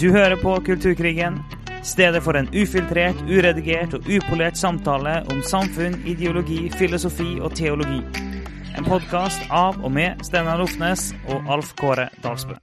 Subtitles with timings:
[0.00, 1.38] Du hører på Kulturkrigen,
[1.82, 8.02] stedet for en ufiltrert, uredigert og upolert samtale om samfunn, ideologi, filosofi og teologi.
[8.76, 12.58] En podkast av og med Steinar Lofnes og Alf Kåre Dalsbø.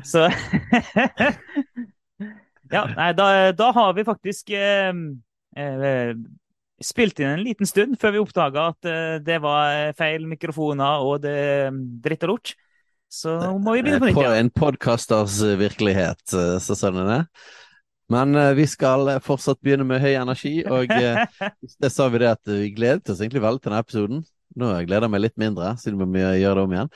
[0.00, 0.30] Så
[2.72, 4.90] Ja, nei, da, da har vi faktisk eh,
[6.84, 11.22] spilt inn en liten stund før vi oppdaga at eh, det var feil mikrofoner og
[11.24, 11.36] det
[12.04, 12.54] dritt og lort.
[13.14, 17.20] Så må vi begynne på nytt På en podkasters virkelighet, eh, så sånn er det.
[18.12, 21.22] Men eh, vi skal eh, fortsatt begynne med høy energi, og eh,
[21.82, 24.24] det sa vi det at vi gledet oss egentlig veldig til denne episoden.
[24.60, 26.92] Nå gleder jeg meg litt mindre, siden vi må gjøre det om igjen.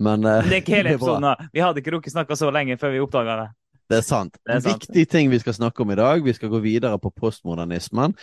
[0.00, 1.28] Men eh, Det er ikke hele episoden.
[1.30, 1.48] da.
[1.54, 3.48] Vi hadde ikke rukket snakka så lenge før vi oppdaga det.
[3.90, 4.36] Det er sant.
[4.38, 4.84] Det er En sant.
[4.86, 6.22] viktig ting vi skal snakke om i dag.
[6.24, 8.14] Vi skal gå videre på postmodernismen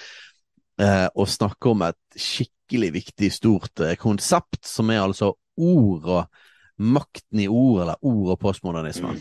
[0.79, 6.43] eh, og snakke om et skikkelig viktig, stort eh, konsept, som er altså ord og
[6.77, 9.19] makten i ord, eller ord og postmodernismen.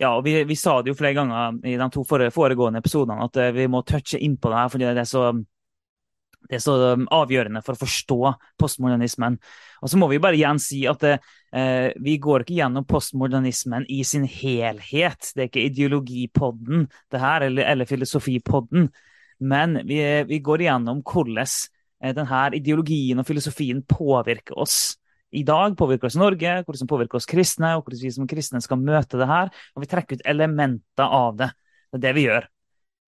[0.00, 3.38] Ja, og vi, vi sa det jo flere ganger i de to foregående episodene at
[3.40, 5.28] eh, vi må touche inn på det her, fordi det er så,
[6.46, 8.18] det er så um, avgjørende for å forstå
[8.60, 9.38] postmodernismen.
[9.82, 14.02] Og så må vi bare igjen si at eh, vi går ikke gjennom postmodernismen i
[14.06, 15.32] sin helhet.
[15.34, 18.88] Det er ikke ideologipodden det her, eller, eller filosofipodden.
[19.38, 24.96] Men vi, vi går igjennom hvordan eh, denne ideologien og filosofien påvirker oss
[25.36, 28.62] i dag, påvirker oss i Norge, hvordan påvirker oss kristne, og hvordan vi som kristne
[28.64, 29.50] skal møte det her.
[29.74, 31.50] Og vi trekker ut elementer av det.
[31.90, 32.52] Det er det vi gjør.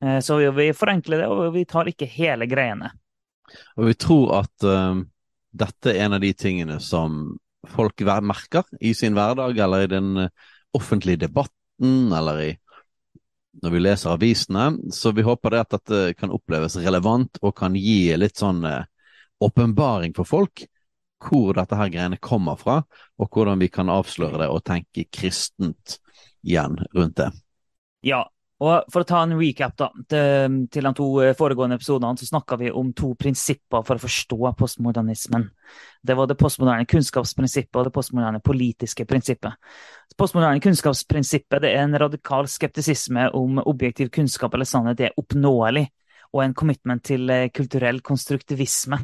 [0.05, 2.93] Eh, Så vi forenkler det, og vi tar ikke hele greiene.
[3.79, 5.01] Og vi tror at uh,
[5.59, 7.37] dette er en av de tingene som
[7.69, 10.31] folk merker i sin hverdag, eller i den eh,
[10.77, 12.51] offentlige debatten, eller i
[13.59, 14.69] når vi leser avisene.
[14.95, 18.63] Så vi håper det at dette kan oppleves relevant og kan gi litt sånn
[19.43, 20.69] åpenbaring uh, for folk
[21.19, 22.81] hvor dette her greiene kommer fra,
[23.19, 25.99] og hvordan vi kan avsløre det og tenke kristent
[26.47, 27.33] igjen rundt det.
[28.07, 28.23] Ja,
[28.59, 32.57] og for å ta en recap da, til, de to eh, foregående episodene, så snakka
[32.59, 35.45] vi om to prinsipper for å forstå postmodernismen.
[36.03, 39.55] Det var det postmoderne kunnskapsprinsippet og det postmoderne politiske prinsippet.
[40.11, 45.87] Det postmoderne kunnskapsprinsippet er en radikal skeptisisme om objektiv kunnskap eller sannhet er oppnåelig,
[46.35, 48.99] og en commitment til eh, kulturell konstruktivisme,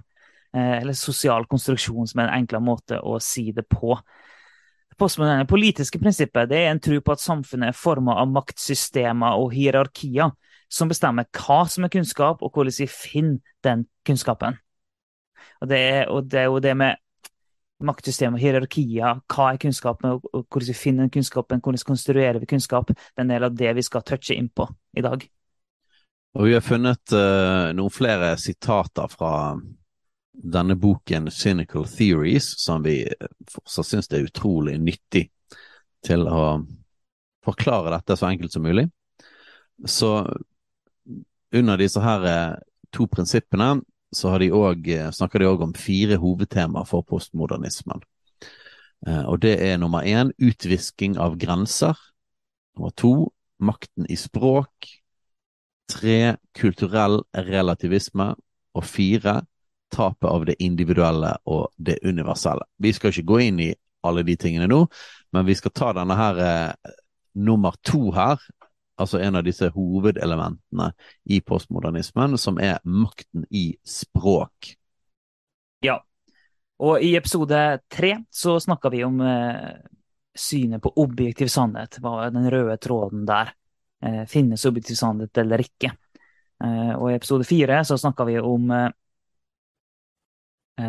[0.51, 3.95] eh, eller sosial konstruksjon, som er en enklere måte å si det på.
[4.99, 9.55] Postmoderne politiske prinsippet det er en tro på at samfunnet er formet av maktsystemer og
[9.57, 10.35] hierarkier
[10.75, 14.59] som bestemmer hva som er kunnskap, og hvordan vi finner den kunnskapen.
[15.63, 16.99] Og det er, og det, er jo det med
[17.85, 22.51] maktsystemer og hierarkier, hva er kunnskapen, og hvordan vi finner den kunnskapen, hvordan konstruerer vi
[22.51, 24.67] kunnskap, det er en del av det vi skal touche inn på
[24.99, 25.27] i dag.
[26.35, 29.35] Og vi har funnet uh, noen flere sitater fra
[30.45, 33.01] denne boken Cynical Theories, som vi
[33.51, 35.29] fortsatt syns er utrolig nyttig
[36.05, 36.45] til å
[37.45, 38.87] forklare dette så enkelt som mulig.
[39.89, 40.11] Så
[41.55, 42.57] under disse her eh,
[42.95, 43.81] to prinsippene
[44.15, 48.03] så har de også, eh, snakker de òg om fire hovedtemaer for postmodernismen.
[49.07, 51.99] Eh, Og det er nummer én utvisking av grenser.
[52.77, 54.89] Nummer to makten i språk.
[55.89, 58.35] Tre kulturell relativisme.
[58.75, 59.47] Og fire
[59.95, 62.67] tapet av det individuelle og det universelle.
[62.83, 63.71] Vi skal ikke gå inn i
[64.05, 64.83] alle de tingene nå,
[65.33, 66.93] men vi skal ta denne her eh,
[67.41, 68.43] nummer to her,
[69.01, 70.91] altså en av disse hovedelementene
[71.25, 74.75] i postmodernismen, som er makten i språk.
[75.85, 75.99] Ja.
[76.85, 77.59] Og i episode
[77.91, 79.75] tre så snakka vi om eh,
[80.35, 82.01] synet på objektiv sannhet.
[82.03, 83.55] Hva er den røde tråden der?
[84.05, 85.95] Eh, finnes objektiv sannhet eller ikke?
[86.65, 88.91] Eh, og i episode fire så snakka vi om eh,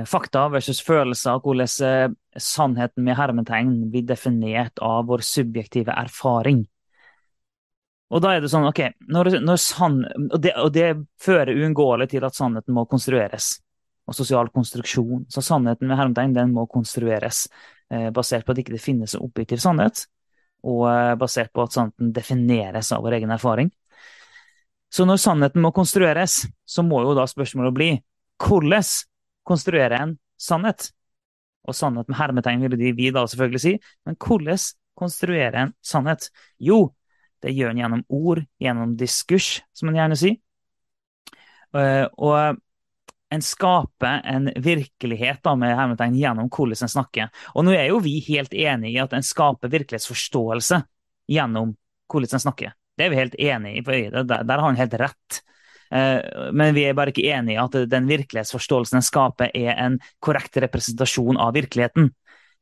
[0.10, 6.64] fakta versus følelser, hvordan eh, sannheten med hermetegn blir definert av vår subjektive erfaring.
[8.14, 8.82] Og da er det sånn, ok,
[9.14, 10.90] når, når sann, og, det, og det
[11.22, 13.56] fører uunngåelig til at sannheten må konstrueres
[14.06, 15.26] og sosial konstruksjon.
[15.30, 17.46] Så sannheten med hermetegn den må konstrueres
[17.90, 20.06] eh, basert på at ikke det finnes en objektiv sannhet,
[20.66, 23.72] og eh, basert på at sannheten defineres av vår egen erfaring.
[24.94, 27.90] Så når sannheten må konstrueres, så må jo da spørsmålet bli
[28.46, 28.86] hvordan
[29.48, 30.90] konstruere en sannhet?
[31.66, 33.74] Og sannhet med hermetegn ville de vi da selvfølgelig si,
[34.06, 34.66] men hvordan
[34.96, 36.30] konstruere en sannhet?
[36.62, 36.94] Jo,
[37.44, 40.38] det gjør en gjennom ord, gjennom diskurs, som en gjerne sier.
[41.76, 42.62] Eh, og
[43.36, 47.32] en skaper en virkelighet da, med hermetegn gjennom hvordan en snakker.
[47.58, 50.82] Og nå er jo vi helt enig i at en skaper virkelighetsforståelse
[51.34, 51.74] gjennom
[52.12, 52.76] hvordan en snakker.
[52.96, 53.84] Det er vi helt enig i.
[53.84, 55.42] Der, der har han helt rett.
[55.92, 60.00] Eh, men vi er bare ikke enige i at den virkelighetsforståelsen den skaper, er en
[60.24, 62.12] korrekt representasjon av virkeligheten.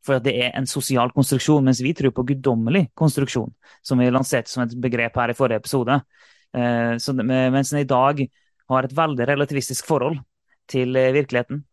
[0.04, 4.52] For det er en sosial konstruksjon, mens vi tror på guddommelig konstruksjon, som vi lanserte
[4.52, 6.02] som et begrep her i forrige episode.
[6.56, 8.26] Eh, så, mens en i dag
[8.72, 10.20] har et veldig relativistisk forhold
[10.72, 11.64] til eh, virkeligheten,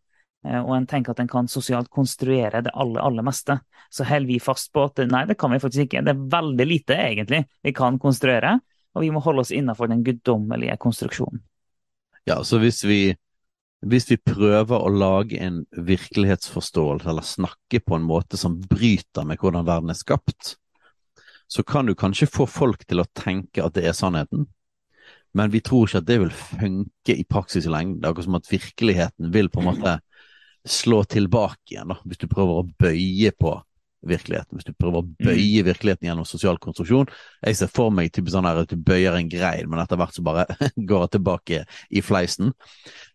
[0.40, 3.58] og en tenker at en kan sosialt konstruere det aller, aller meste,
[3.92, 6.00] så holder vi fast på at nei, det kan vi faktisk ikke.
[6.06, 8.54] Det er veldig lite, egentlig, vi kan konstruere,
[8.94, 11.42] og vi må holde oss innenfor den guddommelige konstruksjonen.
[12.28, 13.14] Ja, så hvis vi,
[13.86, 19.40] hvis vi prøver å lage en virkelighetsforståelse, eller snakke på en måte som bryter med
[19.40, 20.56] hvordan verden er skapt,
[21.50, 24.46] så kan du kanskje få folk til å tenke at det er sannheten,
[25.34, 28.00] men vi tror ikke at det vil funke i praksis i lengden.
[28.00, 29.96] Det er akkurat som at virkeligheten vil på en måte
[30.66, 33.54] slå tilbake igjen, da, hvis du prøver å bøye på
[34.06, 34.56] virkeligheten.
[34.56, 35.14] Hvis du prøver å mm.
[35.26, 37.10] bøye virkeligheten gjennom sosial konstruksjon.
[37.44, 40.16] Jeg ser for meg typisk sånn her at du bøyer en grein, men etter hvert
[40.16, 40.46] så bare
[40.90, 42.54] går det tilbake i fleisen.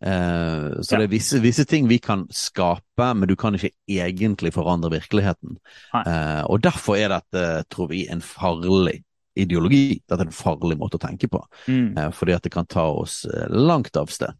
[0.03, 0.99] Uh, så ja.
[0.99, 5.57] det er visse, visse, ting vi kan skape, men du kan ikke egentlig forandre virkeligheten.
[5.95, 9.01] Uh, og derfor er dette, tror vi, en farlig
[9.35, 9.99] ideologi.
[10.05, 11.41] Dette er en farlig måte å tenke på.
[11.67, 11.95] Mm.
[11.97, 14.37] Uh, fordi at det kan ta oss langt av sted.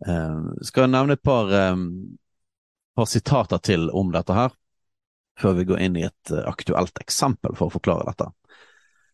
[0.00, 1.50] skal jeg nevne et par,
[2.96, 4.54] par sitater til om dette her
[5.38, 8.30] før vi går inn i et eh, aktuelt eksempel for å forklare dette.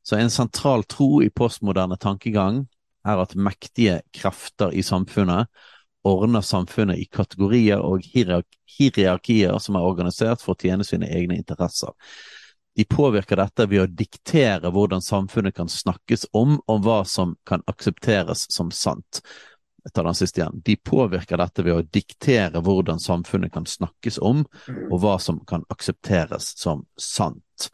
[0.07, 2.65] Så en sentral tro i postmoderne tankegang
[3.07, 5.51] er at mektige krefter i samfunnet
[6.07, 11.91] ordner samfunnet i kategorier og hierarkier som er organisert for å tjene sine egne interesser.
[12.77, 17.65] De påvirker dette ved å diktere hvordan samfunnet kan snakkes om, og hva som kan
[17.67, 19.23] aksepteres som sant,
[19.95, 20.61] tar den siste igjen.
[20.65, 24.45] De påvirker dette ved å diktere hvordan samfunnet kan snakkes om,
[24.91, 27.71] og hva som kan aksepteres som sant.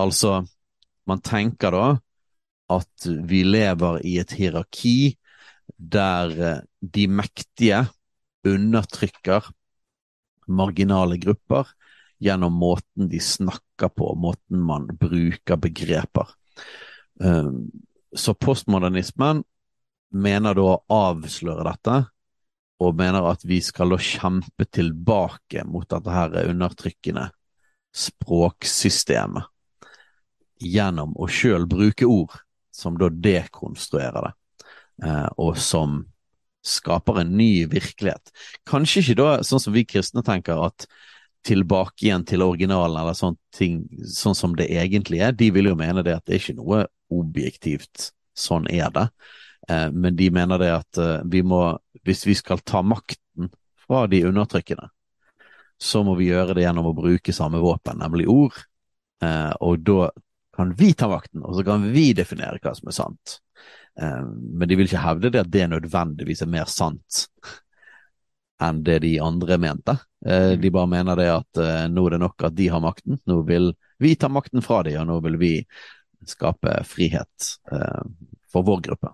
[0.00, 0.42] Altså,
[1.08, 1.86] man tenker da
[2.72, 5.16] at vi lever i et hierarki
[5.76, 7.84] der eh, de mektige
[8.48, 9.50] undertrykker
[10.52, 11.68] marginale grupper
[12.22, 16.30] gjennom måten de snakker på, måten man bruker begreper.
[17.22, 17.50] Eh,
[18.14, 19.42] så postmodernismen
[20.12, 21.98] mener da å avsløre dette,
[22.82, 27.28] og mener at vi skal da kjempe tilbake mot dette her undertrykkende
[27.92, 29.48] språksystemet
[30.62, 32.34] gjennom å sjøl bruke ord
[32.72, 34.32] som da dekonstruerer det,
[35.04, 36.00] eh, og som
[36.62, 38.30] skaper en ny virkelighet.
[38.68, 40.86] Kanskje ikke da sånn som vi kristne tenker, at
[41.46, 45.34] tilbake igjen til originalen eller sånn ting, sånn som det egentlig er.
[45.34, 49.08] De vil jo mene det at det er ikke noe objektivt, sånn er det.
[49.68, 51.62] Eh, men de mener det at eh, vi må,
[52.02, 53.50] hvis vi skal ta makten
[53.86, 54.88] fra de undertrykkende,
[55.82, 58.58] så må vi gjøre det gjennom å bruke samme våpen, nemlig ord.
[59.22, 60.10] Eh, og da
[60.56, 63.38] kan vi ta makten, og så kan vi definere hva som er sant.
[63.92, 67.18] Men de vil ikke hevde det at det nødvendigvis er mer sant
[68.64, 69.94] enn det de andre mente.
[70.24, 71.60] De bare mener det at
[71.92, 75.00] nå er det nok at de har makten, nå vil vi ta makten fra dem,
[75.02, 75.52] og nå vil vi
[76.28, 77.52] skape frihet
[78.52, 79.12] for vår gruppe.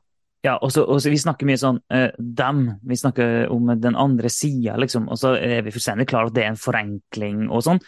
[0.49, 4.79] Ja, og så, Vi snakker mye sånn uh, dem, vi snakker om den andre sida,
[4.81, 5.09] liksom.
[5.13, 7.83] Og så er vi fullstendig klar at det er en forenkling og sånn.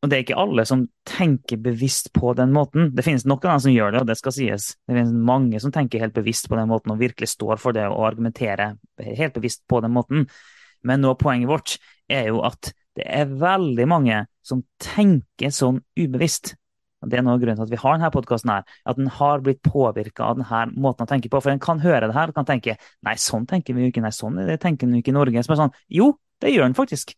[0.00, 2.88] Og det er ikke alle som tenker bevisst på den måten.
[2.96, 4.70] Det finnes nok av dem som gjør det, og det skal sies.
[4.88, 7.84] Det finnes mange som tenker helt bevisst på den måten og virkelig står for det
[7.90, 10.24] og argumenterer helt bevisst på den måten.
[10.88, 11.76] Men nå poenget vårt
[12.08, 16.54] er jo at det er veldig mange som tenker sånn ubevisst.
[17.00, 19.62] Det er noe av grunnen til at vi har denne podkasten, at den har blitt
[19.64, 21.40] påvirka av denne måten å tenke på.
[21.40, 24.04] For en kan høre det her og kan tenke nei, sånn tenker vi jo ikke,
[24.04, 25.44] nei, sånn det tenker vi ikke i Norge.
[25.46, 26.12] Som er sånn, jo,
[26.44, 27.16] det gjør den faktisk.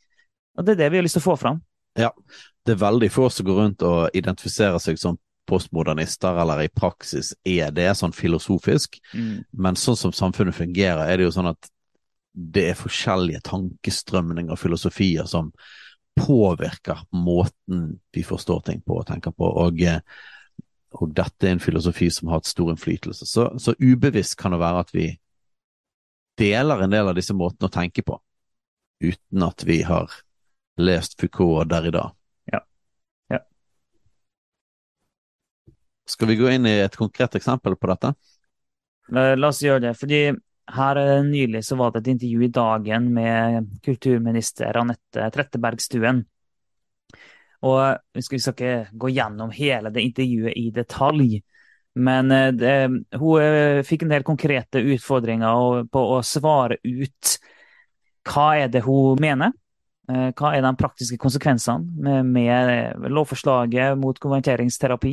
[0.59, 1.61] Og det er det vi har lyst til å få fram.
[1.99, 2.13] Ja,
[2.65, 5.19] det er veldig få som går rundt og identifiserer seg som
[5.51, 9.01] postmodernister, eller i praksis er det sånn filosofisk.
[9.13, 9.43] Mm.
[9.65, 11.71] Men sånn som samfunnet fungerer, er det jo sånn at
[12.33, 15.51] det er forskjellige tankestrømninger og filosofier som
[16.15, 19.49] påvirker måten vi forstår ting på og tenker på.
[19.65, 20.01] Og, eh,
[20.93, 23.27] og dette er en filosofi som har hatt stor innflytelse.
[23.27, 25.07] Så, så, ubevisst kan det være at vi
[26.39, 28.19] deler en del av disse måtene å tenke på,
[29.05, 30.13] uten at vi har
[30.81, 32.07] lest Foucault og Derrida.
[32.53, 32.63] Ja.
[33.33, 33.41] ja.
[36.09, 38.15] Skal vi gå inn i et konkret eksempel på dette?
[39.13, 39.97] La oss gjøre det.
[39.99, 40.23] fordi
[40.73, 46.23] her eh, nylig så var det et intervju i Dagen med kulturminister Anette Trettebergstuen.
[47.63, 47.81] Og
[48.15, 51.41] vi skal, ikke gå gjennom hele det intervjuet i detalj,
[51.95, 52.77] men eh, det,
[53.21, 57.37] hun eh, fikk en del konkrete utfordringer på å svare ut
[58.29, 59.53] hva er det hun mener,
[60.13, 65.13] Hva er de praktiske konsekvensene med lovforslaget mot konverteringsterapi?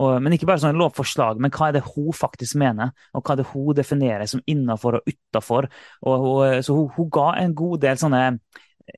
[0.00, 2.94] Og, men ikke bare sånn lovforslag, men hva er det hun faktisk mener?
[3.12, 5.68] Og hva er det hun definerer som innafor og utafor?
[6.00, 8.22] Så hun, hun, ga en god del sånne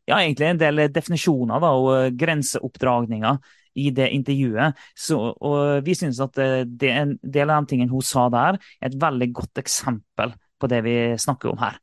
[0.07, 3.41] ja, egentlig en del definisjoner da, og grenseoppdragninger
[3.83, 4.79] i det intervjuet.
[4.97, 8.91] Så, og vi synes at det, en del av de tingene hun sa der, er
[8.91, 11.81] et veldig godt eksempel på det vi snakker om her.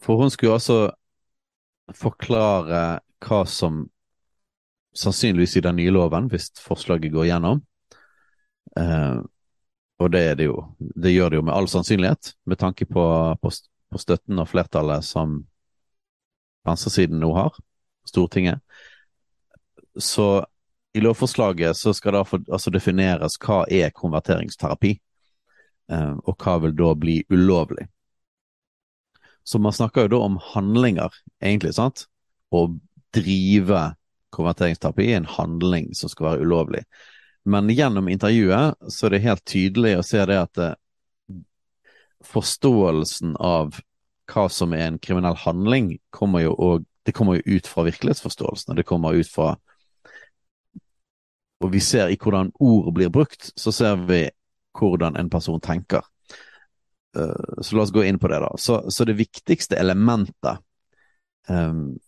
[0.00, 0.80] For hun skulle altså
[1.94, 3.84] forklare hva som
[4.96, 7.62] sannsynligvis i den nye loven, hvis forslaget går gjennom.
[8.78, 9.18] Eh,
[10.00, 13.04] og det, det, jo, det gjør det jo med all sannsynlighet, med tanke på,
[13.42, 13.52] på,
[13.92, 15.42] på støtten og flertallet som
[16.66, 17.58] venstresiden nå har,
[18.08, 18.62] Stortinget.
[19.98, 20.46] Så
[20.96, 24.94] i lovforslaget så skal det altså defineres hva er konverteringsterapi,
[25.92, 27.86] eh, og hva vil da bli ulovlig.
[29.44, 32.06] Så man snakker jo da om handlinger, egentlig, sant?
[32.50, 32.66] Å
[33.14, 33.84] drive
[34.34, 36.84] konverteringsterapi er en handling som skal være ulovlig.
[37.44, 40.76] Men gjennom intervjuet så er det helt tydelig å se det at eh,
[42.26, 43.80] forståelsen av
[44.30, 48.72] hva som er en kriminell handling, kommer jo og, det kommer jo ut fra virkelighetsforståelsen.
[48.72, 49.56] og Det kommer ut fra
[51.60, 54.30] Og vi ser i hvordan ord blir brukt, så ser vi
[54.78, 56.00] hvordan en person tenker.
[57.16, 58.48] Uh, så la oss gå inn på det, da.
[58.56, 60.62] Så, så det viktigste elementet
[61.48, 61.98] um,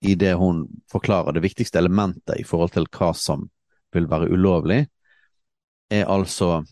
[0.00, 3.48] i det hun forklarer, det viktigste elementet i forhold til hva som
[3.94, 4.84] vil være ulovlig,
[5.90, 6.62] er altså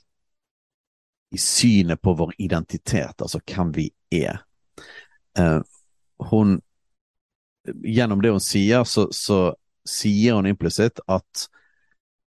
[1.34, 4.44] i synet på vår identitet, altså hvem vi er.
[5.38, 5.60] Eh,
[6.30, 6.60] hun
[7.66, 11.48] Gjennom det hun sier, så, så sier hun implisitt at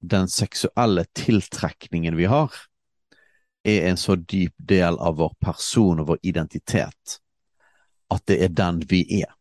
[0.01, 2.50] den seksuelle tiltrekningen vi har,
[3.62, 7.20] er en så dyp del av vår person og vår identitet
[8.10, 9.37] at det er den vi er.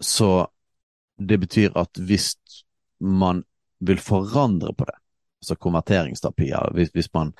[0.00, 0.48] Så
[1.20, 2.34] det betyr at hvis
[3.00, 3.44] man
[3.80, 4.96] vil forandre på det,
[5.40, 7.32] altså konverteringsterapier, hvis, hvis, man,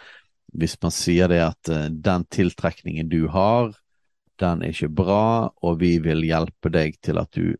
[0.56, 3.72] hvis man sier det at uh, den tiltrekningen du har,
[4.40, 7.56] den er ikke bra, og vi vil hjelpe deg til at du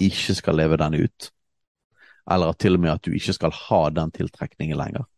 [0.00, 1.30] ikke skal leve den ut,
[2.30, 5.08] eller til og med at du ikke skal ha den tiltrekningen lenger,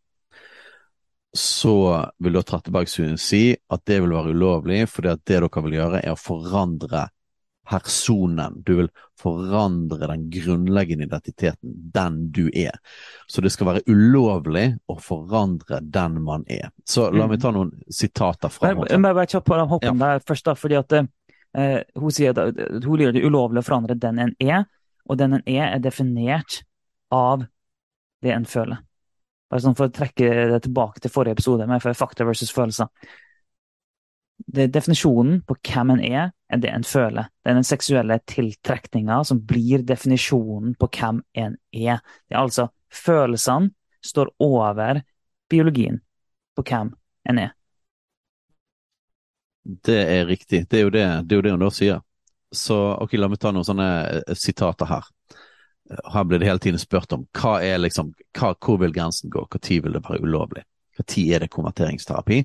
[1.33, 5.79] så vil da Trettebergstuen si at det vil være ulovlig, fordi at det dere vil
[5.79, 7.07] gjøre, er å forandre
[7.73, 8.63] personen.
[8.67, 8.89] Du vil
[9.21, 12.77] forandre den grunnleggende identiteten, den du er.
[13.27, 16.69] Så det skal være ulovlig å forandre den man er.
[16.85, 17.45] Så la meg mm.
[17.45, 18.91] ta noen sitater fra henne.
[18.91, 20.13] Jeg bare kjapp på den hoppen ja.
[20.13, 23.97] der først, da, fordi at eh, hun sier at hun gjør det ulovlig å forandre
[23.97, 24.67] den en er,
[25.09, 26.61] og den en er, er definert
[27.13, 27.47] av
[28.23, 28.85] det en føler.
[29.53, 32.89] Bare sånn For å trekke det tilbake til forrige episode med fakta versus følelser
[34.47, 37.29] det er definisjonen på hvem en er, er det en føler.
[37.43, 42.03] Det er den seksuelle tiltrekninga som blir definisjonen på hvem en er.
[42.29, 43.73] Det er altså følelsene
[44.03, 45.03] står over
[45.51, 46.01] biologien
[46.57, 46.93] på hvem
[47.29, 47.53] en er.
[49.63, 50.67] Det er riktig.
[50.69, 52.03] Det er jo det, det, er jo det hun da sier.
[52.53, 55.07] Så ok, la meg ta noen sånne eh, sitater her.
[56.13, 59.45] Her blir det hele tiden spurt om hva er liksom, hva, hvor vil grensen gå,
[59.47, 60.65] når vil det være ulovlig?
[60.99, 62.43] Når er det konverteringsterapi?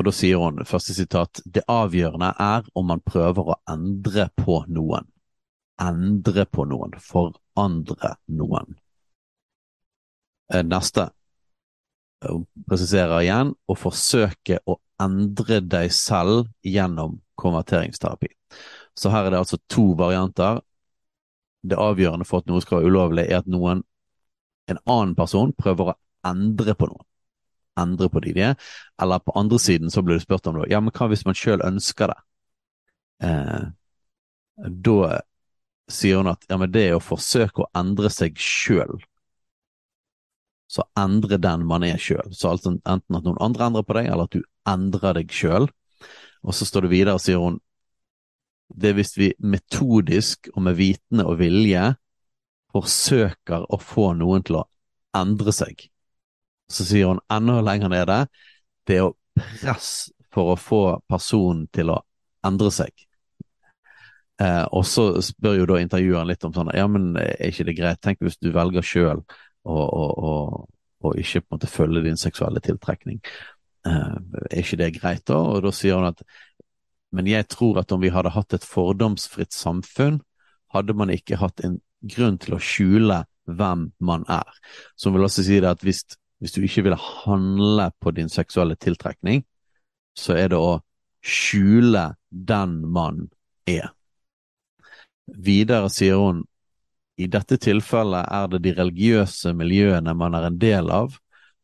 [0.00, 4.62] Og da sier hun, første sitat, det avgjørende er om man prøver å endre på
[4.72, 5.04] noen.
[5.76, 6.94] Endre på noen.
[7.04, 8.78] Forandre noen.
[10.54, 11.10] Eh, neste.
[12.24, 18.32] Hun presiserer igjen å forsøke å endre deg selv gjennom konverteringsterapi.
[18.96, 20.62] Så her er det altså to varianter.
[21.60, 23.84] Det avgjørende for at noe skal være ulovlig, er at noen,
[24.64, 25.98] en annen person, prøver å
[26.32, 27.04] endre på noen
[27.80, 28.70] endre på de de er.
[29.02, 31.38] Eller på andre siden så blir du spurt om det, ja, men hva hvis man
[31.38, 32.18] sjøl ønsker det?
[33.26, 33.64] Eh,
[34.88, 35.20] da
[35.90, 39.00] sier hun at ja, men det er å forsøke å endre seg sjøl.
[40.70, 42.30] Så endre den man er sjøl.
[42.30, 45.66] Så altså enten at noen andre endrer på deg, eller at du endrer deg sjøl.
[46.46, 47.58] Og så står det videre, og sier hun,
[48.70, 51.88] det er hvis vi metodisk og med vitende og vilje
[52.70, 54.68] forsøker å få noen til å
[55.18, 55.88] endre seg.
[56.70, 58.24] Så sier hun enda lenger nede
[58.88, 62.00] det er å press for å få personen til å
[62.46, 62.92] endre seg.
[64.40, 67.76] Eh, og så spør jo da intervjueren litt om sånn Ja, men er ikke det
[67.76, 68.00] greit?
[68.00, 69.20] Tenk hvis du velger sjøl
[69.68, 73.20] å ikke på en måte følge din seksuelle tiltrekning.
[73.88, 74.16] Eh,
[74.50, 75.38] er ikke det greit, da?
[75.40, 76.24] Og da sier hun at
[77.10, 80.20] men jeg tror at om vi hadde hatt et fordomsfritt samfunn,
[80.70, 84.46] hadde man ikke hatt en grunn til å skjule hvem man er.
[84.94, 86.04] Som vil også si det at hvis
[86.40, 89.44] hvis du ikke vil handle på din seksuelle tiltrekning,
[90.16, 90.80] så er det å
[91.20, 93.26] skjule den man
[93.68, 93.92] er.
[95.30, 96.44] Videre sier hun
[97.20, 101.18] i dette tilfellet er det de religiøse miljøene man er en del av,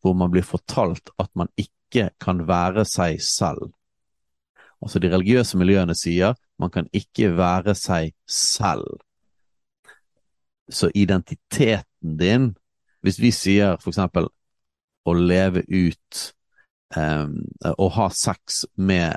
[0.05, 3.73] hvor man blir fortalt at man ikke kan være seg selv.
[4.85, 9.01] Altså de religiøse miljøene sier man kan ikke være seg selv.
[10.69, 12.51] Så identiteten din,
[13.01, 14.29] hvis vi sier for eksempel
[15.07, 16.23] å leve ut
[16.97, 19.17] um, Å ha sex med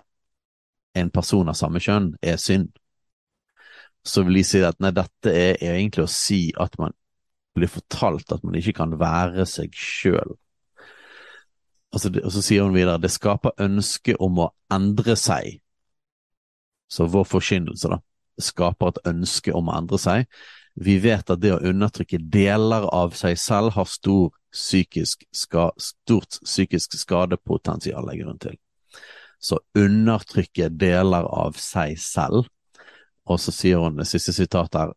[0.98, 2.72] en person av samme kjønn er synd,
[4.06, 6.96] så vil de si at nei, dette er egentlig å si at man
[7.58, 10.36] blir fortalt at man ikke kan være seg sjøl.
[11.90, 15.60] Og, og så sier hun videre det skaper ønske om å endre seg.
[16.90, 18.00] Så vår forkynnelse da,
[18.42, 20.26] skaper et ønske om å endre seg.
[20.80, 26.40] Vi vet at det å undertrykke deler av seg selv har stor psykisk ska, stort
[26.44, 28.58] psykisk skadepotensial, legger hun til.
[29.40, 32.50] Så undertrykke deler av seg selv
[33.30, 34.94] og så sier hun det siste sitatet her,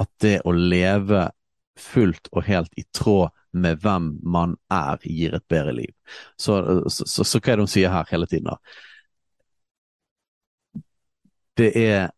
[0.00, 1.28] at det å leve
[1.76, 5.92] fullt og helt i tråd med hvem man er, gir et bedre liv.
[6.40, 6.56] Så,
[6.88, 8.56] så, så, så hva er det hun sier her hele tiden, da?
[11.56, 12.10] Det er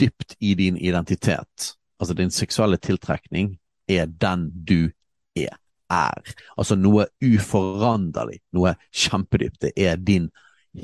[0.00, 1.72] dypt i din identitet.
[2.00, 3.54] Altså din seksuelle tiltrekning
[3.88, 4.92] er den du
[5.36, 5.56] er.
[5.92, 6.32] Er.
[6.56, 9.68] Altså noe uforanderlig, noe kjempedypt.
[9.68, 10.30] Det er din,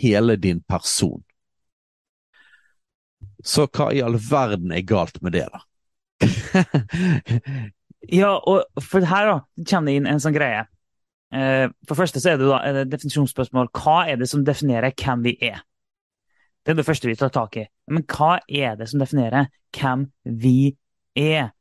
[0.03, 1.23] hele din person.
[3.45, 5.63] Så hva i all verden er galt med det, da?
[8.21, 10.67] ja, og for her da, kommer det inn en sånn greie.
[11.35, 13.71] Eh, for det første så er det da et definisjonsspørsmål.
[13.77, 15.63] Hva er det som definerer hvem vi er?
[16.65, 17.67] Det er det første vi tar tak i.
[17.89, 20.09] Men hva er det som definerer hvem
[20.41, 20.75] vi
[21.17, 21.53] er?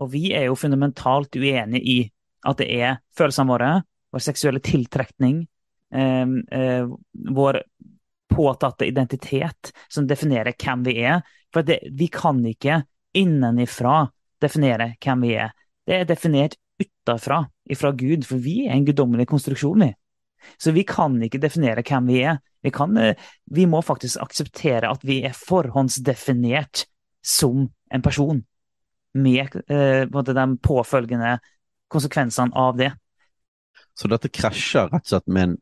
[0.00, 1.98] Og vi er jo fundamentalt uenige i
[2.46, 3.70] at det er følelsene våre,
[4.12, 5.44] vår seksuelle tiltrekning,
[5.94, 6.88] eh, eh,
[7.36, 7.62] vår
[8.36, 11.22] påtatte identitet som definerer hvem vi er.
[11.52, 12.82] For det, vi kan ikke
[13.16, 14.04] innenifra
[14.42, 15.54] definere hvem vi er.
[15.86, 19.94] Det er definert utafra, ifra Gud, for vi er en guddommelig konstruksjon, vi.
[20.58, 22.40] Så vi kan ikke definere hvem vi er.
[22.62, 23.16] Vi, kan, eh,
[23.50, 26.84] vi må faktisk akseptere at vi er forhåndsdefinert
[27.24, 28.42] som en person,
[29.16, 31.38] med eh, de påfølgende
[31.92, 32.92] konsekvensene av det.
[33.96, 35.54] Så dette krasjer rett og slett med en,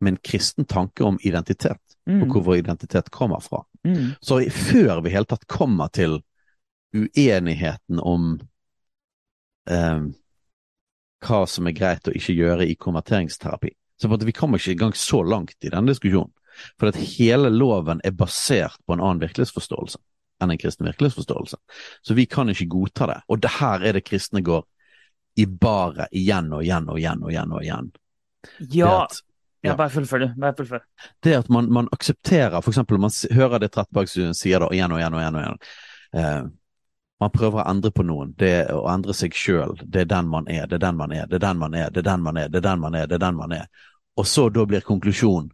[0.00, 1.82] med en kristen tanke om identitet?
[2.08, 2.22] mm.
[2.22, 3.64] og hvor vår identitet kommer fra.
[3.84, 4.14] Mm.
[4.20, 6.20] Så før vi helt tatt kommer til
[6.96, 8.38] uenigheten om
[9.70, 10.08] eh,
[11.26, 15.22] hva som er greit å ikke gjøre i konverteringsterapi, så vi kommer ikke engang så
[15.26, 16.32] langt i denne diskusjonen.
[16.78, 20.00] For at hele loven er basert på en annen virkelighetsforståelse
[20.42, 21.56] enn en kristen virkelighetsforståelse.
[22.06, 23.16] Så vi kan ikke godta det.
[23.26, 24.62] Og det her er det kristne går
[25.38, 27.54] i baret igjen og igjen og igjen og igjen.
[27.54, 27.90] og igjen.
[28.74, 29.18] Ja, at,
[29.62, 30.28] ja, bare fullfør, du.
[30.40, 30.84] Bare fullfør.
[31.24, 35.02] Det at man, man aksepterer, for eksempel man hører det Trettebergstuen sier det igjen og
[35.02, 35.38] igjen og igjen.
[35.38, 35.60] og igjen.
[36.18, 36.40] Eh,
[37.18, 38.32] man prøver å endre på noen.
[38.38, 39.74] Det å endre seg sjøl.
[39.82, 41.90] Det er den man er, det er den man er, det er den man er,
[41.90, 43.86] det er den man er, det er den man er, det er den man er.
[44.18, 45.50] Og så da blir konklusjonen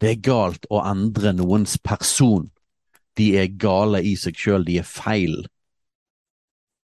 [0.00, 2.46] det er galt å endre noens person.
[3.18, 5.42] De er gale i seg sjøl, de er feil.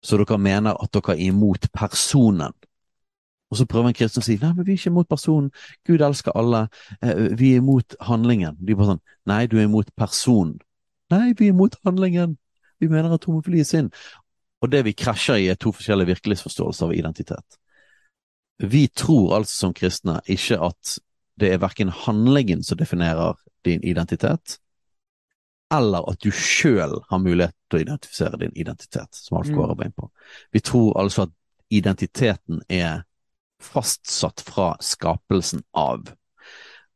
[0.03, 2.55] Så dere mener at dere er imot personen.
[3.53, 5.51] Og så prøver en kristen å si nei, men vi er ikke imot personen,
[5.87, 6.67] Gud elsker alle,
[7.05, 8.57] eh, vi er imot handlingen.
[8.59, 10.57] De bare sånn nei, du er imot personen.
[11.13, 12.39] Nei, vi er imot handlingen,
[12.81, 13.93] vi mener at homofili er synd.
[14.65, 17.59] Og det vi krasjer i, er to forskjellige virkelighetsforståelser av identitet.
[18.63, 20.97] Vi tror altså som kristne ikke at
[21.41, 23.37] det er verken handlingen som definerer
[23.67, 24.62] din identitet,
[25.73, 29.89] eller at du sjøl har mulighet til å identifisere din identitet, som Alf Kåre var
[29.89, 30.11] inne på.
[30.53, 31.33] Vi tror altså at
[31.73, 33.07] identiteten er
[33.63, 36.11] fastsatt fra skapelsen av.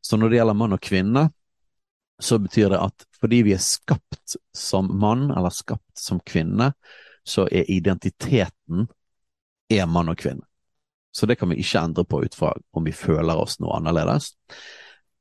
[0.05, 1.29] Så når det gjelder mann og kvinne,
[2.21, 6.73] så betyr det at fordi vi er skapt som mann, eller skapt som kvinne,
[7.27, 8.87] så er identiteten
[9.73, 10.45] er mann og kvinne.
[11.17, 14.35] Så det kan vi ikke endre på ut fra om vi føler oss noe annerledes.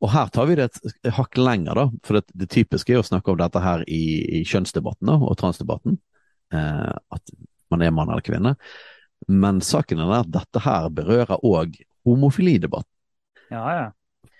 [0.03, 3.07] Og her tar vi det et hakk lenger, da, for det, det typiske er å
[3.07, 5.97] snakke om dette her i, i da, og transdebatten.
[6.53, 7.35] Eh, at
[7.71, 8.55] man er mann eller kvinne.
[9.31, 12.91] Men saken er at dette her berører òg homofilidebatten.
[13.49, 13.87] Ja, ja.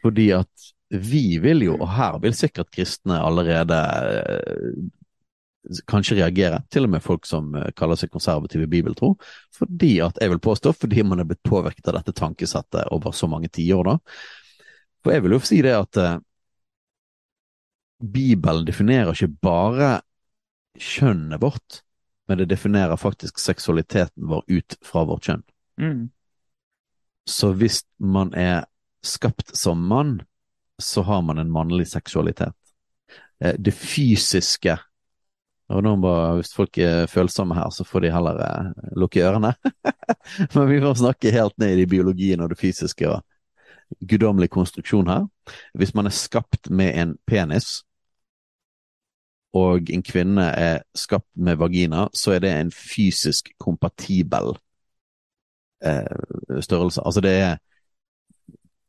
[0.04, 3.80] Fordi at vi vil jo, og her vil sikkert kristne allerede
[4.20, 4.86] eh,
[5.89, 9.15] kanskje reagere, til og med folk som eh, kaller seg konservative bibeltro,
[9.56, 13.30] fordi at, jeg vil påstå, fordi man er blitt påvirket av dette tankesettet over så
[13.32, 13.98] mange tiår, da.
[15.06, 16.18] For jeg vil jo si det at eh,
[18.02, 19.89] Bibelen definerer ikke bare
[20.82, 21.84] kjønnet vårt,
[22.26, 25.44] men det definerer faktisk seksualiteten vår ut fra vårt kjønn.
[25.78, 26.08] Mm.
[27.30, 28.65] Så hvis man er
[29.06, 30.18] skapt som mann,
[30.82, 32.58] så har man en mannlig seksualitet.
[33.44, 34.80] Eh, det fysiske
[35.65, 38.68] Og nå bare, hvis folk er følsomme her, så får de heller eh,
[39.02, 39.56] lukke ørene.
[40.54, 43.24] Men vi får snakke helt ned i biologien og det fysiske og
[44.10, 45.28] guddommelig konstruksjon her.
[45.74, 47.84] Hvis man er skapt med en penis,
[49.56, 54.58] og en kvinne er skapt med vagina, så er det en fysisk kompatibel
[55.86, 57.02] eh, størrelse.
[57.06, 57.56] Altså det er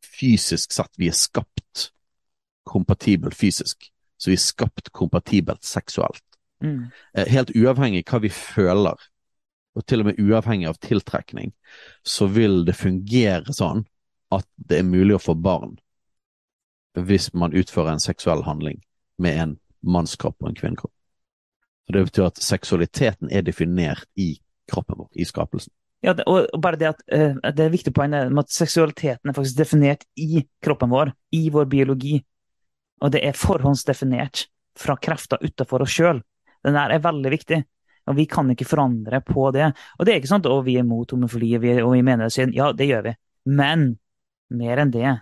[0.02, 1.90] fysisk sett vi er skapt
[2.66, 3.92] kompatibel fysisk.
[4.18, 6.24] Så vi er skapt kompatibelt seksuelt.
[6.64, 6.88] Mm.
[7.14, 8.96] Eh, helt uavhengig hva vi føler,
[9.76, 11.52] og til og med uavhengig av tiltrekning,
[12.02, 13.84] så vil det fungere sånn
[14.36, 15.76] at det er mulig å få barn
[16.96, 18.78] hvis man utfører en seksuell handling
[19.20, 20.92] med en mannskropp og en kvinnekropp.
[21.86, 24.38] Så Det betyr at seksualiteten er definert i
[24.70, 25.72] kroppen vår, i skapelsen.
[26.04, 29.36] Ja, det, og bare det at uh, det er viktig poeng med at seksualiteten er
[29.36, 32.18] faktisk definert i kroppen vår, i vår biologi.
[33.02, 34.46] Og det er forhåndsdefinert
[34.76, 36.20] fra krefter utenfor oss sjøl.
[36.64, 37.62] Den der er veldig viktig.
[38.06, 39.70] Og vi kan ikke forandre på det.
[39.98, 42.30] Og det er ikke sånn at vi er mot homofili og vi, og vi mener
[42.30, 42.50] det.
[42.54, 43.14] Ja, det gjør vi.
[43.50, 43.88] Men
[44.54, 45.16] mer enn det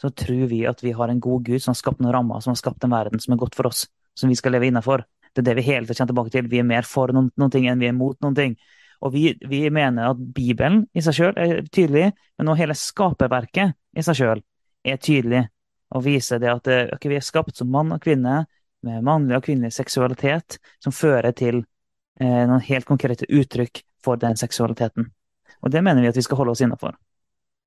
[0.00, 2.52] så tror vi at vi har en god Gud som har skapt noen rammer, som
[2.52, 5.02] har skapt en verden som er godt for oss, som vi skal leve innenfor.
[5.34, 6.50] Det er det vi hele tiden kommer tilbake til.
[6.50, 8.54] Vi er mer for noen, noen ting enn vi er mot noen ting.
[9.02, 13.74] Og vi, vi mener at Bibelen i seg sjøl er tydelig, men også hele skaperverket
[13.98, 14.44] i seg sjøl
[14.86, 15.44] er tydelig.
[15.94, 18.44] Og viser det at okay, vi er skapt som mann og kvinne
[18.86, 21.62] med mannlig og kvinnelig seksualitet, som fører til
[22.20, 25.10] eh, noen helt konkrete uttrykk for den seksualiteten.
[25.62, 26.94] Og det mener vi at vi skal holde oss innafor.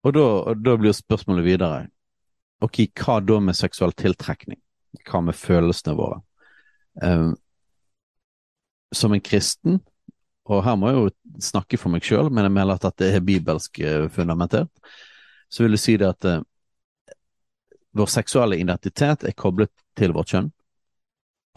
[0.01, 0.25] Og da,
[0.57, 1.85] da blir spørsmålet videre
[2.61, 4.59] Ok, hva da med seksuell tiltrekning?
[5.07, 6.19] Hva med følelsene våre?
[7.01, 7.31] Um,
[8.93, 9.79] som en kristen,
[10.45, 13.25] og her må jeg jo snakke for meg sjøl, men jeg melder at det er
[13.25, 14.69] bibelsk eh, fundamentert,
[15.49, 16.43] så vil jeg si det at uh,
[17.97, 20.51] vår seksuelle identitet er koblet til vårt kjønn,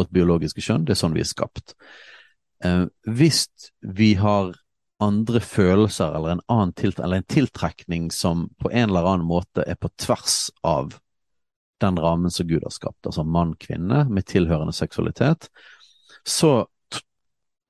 [0.01, 0.87] vårt biologiske kjønn.
[0.87, 1.77] Det er sånn vi er skapt.
[2.65, 3.45] Uh, hvis
[3.85, 4.55] vi har
[5.03, 9.65] andre følelser eller en, annen tilt, eller en tiltrekning som på en eller annen måte
[9.67, 10.95] er på tvers av
[11.83, 15.49] den rammen som Gud har skapt, altså mann-kvinne med tilhørende seksualitet,
[16.25, 16.65] så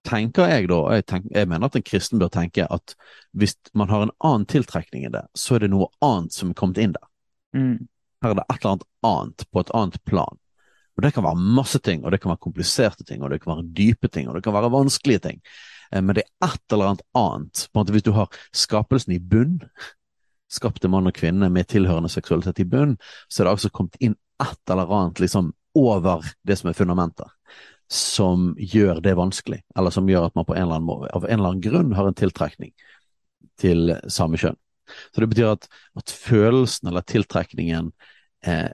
[0.04, 2.94] tenker jeg da, jeg, tenker, jeg, mener at en kristen bør tenke at
[3.32, 6.58] hvis man har en annen tiltrekning i det, så er det noe annet som er
[6.58, 7.08] kommet inn der.
[7.56, 7.86] Mm.
[8.22, 10.40] Her er det et eller annet annet på et annet plan.
[10.94, 13.56] Og Det kan være masse ting, og det kan være kompliserte ting, og det kan
[13.56, 15.40] være dype ting, og det kan være vanskelige ting.
[15.90, 17.66] Eh, men det er et eller annet annet.
[17.72, 19.60] På en måte Hvis du har skapelsen i bunn,
[20.50, 22.96] skapte mann og kvinne med tilhørende seksualitet i bunn,
[23.28, 27.30] så er det altså kommet inn et eller annet liksom over det som er fundamentet,
[27.90, 31.26] som gjør det vanskelig, eller som gjør at man på en eller annen måte, av
[31.26, 32.72] en eller annen grunn har en tiltrekning
[33.60, 34.58] til samme kjønn.
[35.14, 35.68] Så det betyr at,
[35.98, 37.90] at følelsen eller tiltrekningen
[38.46, 38.68] eh,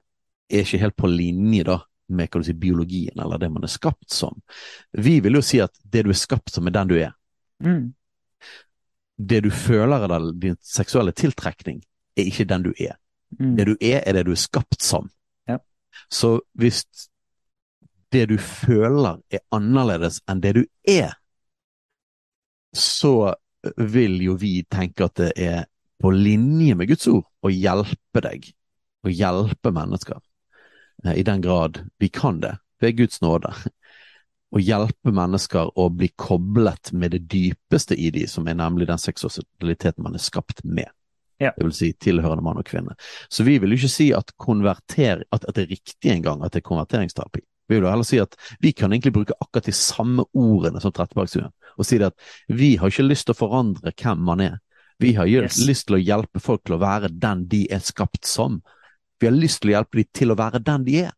[0.51, 1.79] er ikke helt på linje da
[2.11, 4.41] med si, biologien eller det man er skapt som.
[4.93, 7.15] Vi vil jo si at det du er skapt som, er den du er.
[7.65, 7.93] Mm.
[9.21, 11.83] Det du føler av din seksuelle tiltrekning,
[12.17, 12.97] er ikke den du er.
[13.39, 13.55] Mm.
[13.57, 15.11] Det du er, er det du er skapt som.
[15.49, 15.59] Ja.
[16.09, 16.85] Så hvis
[18.11, 21.15] det du føler er annerledes enn det du er,
[22.75, 23.35] så
[23.77, 25.65] vil jo vi tenke at det er
[26.01, 28.47] på linje med Guds ord å hjelpe deg,
[29.05, 30.19] å hjelpe mennesker.
[31.05, 33.55] Eh, i den grad vi kan det, ved Guds nåde.
[34.51, 38.99] Å hjelpe mennesker å bli koblet med det dypeste i de, som er nemlig den
[38.99, 40.91] seksualiteten man er skapt med.
[41.39, 41.53] Ja.
[41.55, 42.97] Det vil si tilhørende mann og kvinne.
[43.31, 46.65] Så vi vil jo ikke si at, at, at det er riktig engang at det
[46.65, 47.45] er konverteringsterapi.
[47.71, 50.91] Vi vil jo heller si at vi kan egentlig bruke akkurat de samme ordene som
[50.91, 54.59] Trettebergstuen, og si det at vi har ikke lyst til å forandre hvem man er.
[55.01, 55.63] Vi har yes.
[55.65, 58.59] lyst til å hjelpe folk til å være den de er skapt som.
[59.21, 61.17] Vi har lyst til å hjelpe dem til å være den de er.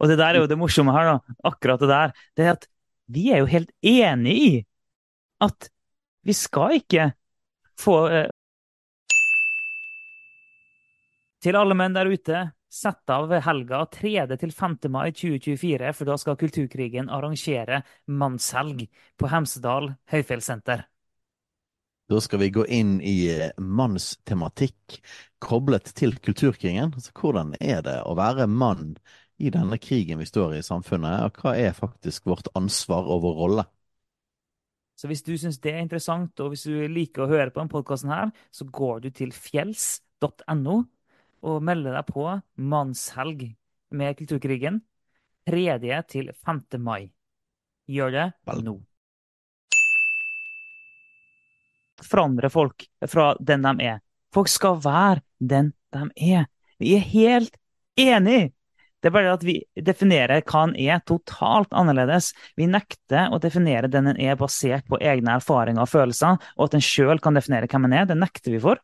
[0.00, 1.36] Og det der er jo det morsomme her, da.
[1.48, 2.16] Akkurat det der.
[2.36, 2.66] Det er at
[3.12, 4.50] vi er jo helt enig i
[5.46, 5.70] at
[6.26, 7.12] vi skal ikke
[7.78, 8.28] få eh...
[11.44, 12.40] Til alle menn der ute,
[12.72, 14.24] sett av helga 3.
[14.40, 14.76] til 5.
[14.90, 20.82] mai 2024, for da skal Kulturkrigen arrangere mannshelg på Hemsedal høyfjellssenter.
[22.06, 25.00] Da skal vi gå inn i eh, mannstematikk
[25.42, 26.92] koblet til kulturkrigen.
[26.94, 28.94] Altså, hvordan er det å være mann
[29.42, 33.24] i denne krigen vi står i i samfunnet, og hva er faktisk vårt ansvar og
[33.26, 33.66] vår rolle?
[34.96, 37.74] Så hvis du syns det er interessant, og hvis du liker å høre på denne
[37.74, 40.78] podkasten her, så går du til fjells.no
[41.46, 43.48] og melder deg på mannshelg
[43.92, 44.80] med kulturkrigen
[45.50, 46.02] 3.
[46.08, 46.66] til 5.
[46.80, 47.10] mai.
[47.90, 48.64] Gjør det Vel.
[48.64, 48.80] nå
[52.08, 54.02] forandre folk fra den de er.
[54.34, 56.46] Folk skal være den de er.
[56.82, 57.56] Vi er helt
[58.00, 58.52] enig!
[59.00, 62.32] Det er bare at vi definerer hva en er, totalt annerledes.
[62.58, 66.74] Vi nekter å definere den en er, basert på egne erfaringer og følelser, og at
[66.78, 68.08] en sjøl kan definere hvem en er.
[68.08, 68.80] Det nekter vi for.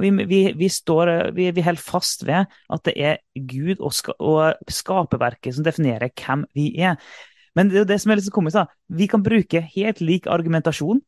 [0.00, 4.58] Vi, vi, vi, står, vi, holder fast ved at det er Gud og, ska, og
[4.70, 6.96] skaperverket som definerer hvem vi er.
[7.54, 8.56] Men det er jo det som er litt komisk.
[8.56, 8.66] da.
[8.96, 11.02] Vi kan bruke helt lik argumentasjon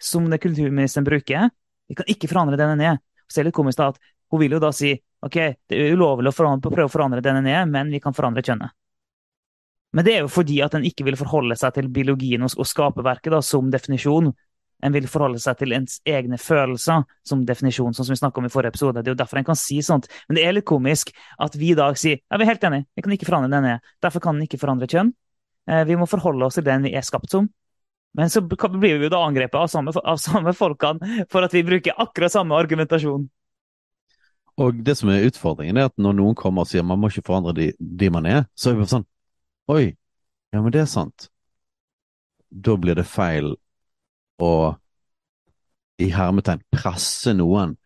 [0.00, 1.50] som det kulturministeren bruker.
[1.90, 3.00] Vi kan ikke forandre denne ned.
[3.26, 3.44] Så er.
[3.44, 4.92] Det litt komisk da at Hun vil jo da si
[5.26, 5.36] ok,
[5.68, 8.44] det er ulovlig å forandre, prøve å forandre denne en er, men vi kan forandre
[8.46, 8.70] kjønnet.
[9.90, 13.34] Men det er jo fordi at en ikke vil forholde seg til biologien og, skaperverket
[13.42, 14.30] som definisjon.
[14.86, 18.46] En vil forholde seg til ens egne følelser som definisjon, sånn som vi snakka om
[18.46, 19.02] i forrige episode.
[19.02, 20.06] Det er jo derfor en kan si sånt.
[20.28, 21.10] Men det er litt komisk
[21.42, 23.74] at vi i dag sier ja, vi er helt enig, vi kan ikke forandre denne.
[23.76, 23.96] er.
[24.00, 25.10] Derfor kan den ikke forandre kjønn.
[25.68, 27.50] Eh, vi må forholde oss til den vi er skapt som.
[28.18, 31.62] Men så blir vi jo da angrepet av samme, av samme folkene for at vi
[31.66, 33.28] bruker akkurat samme argumentasjon.
[34.60, 37.24] Og det som er utfordringen, er at når noen kommer og sier man må ikke
[37.28, 39.08] forandre de, de man er, så er vi bare sånn
[39.70, 39.84] Oi,
[40.50, 41.28] ja, men det er sant.
[42.50, 43.52] Da blir det feil
[44.42, 44.54] å
[46.02, 47.76] i hermetegn presse noen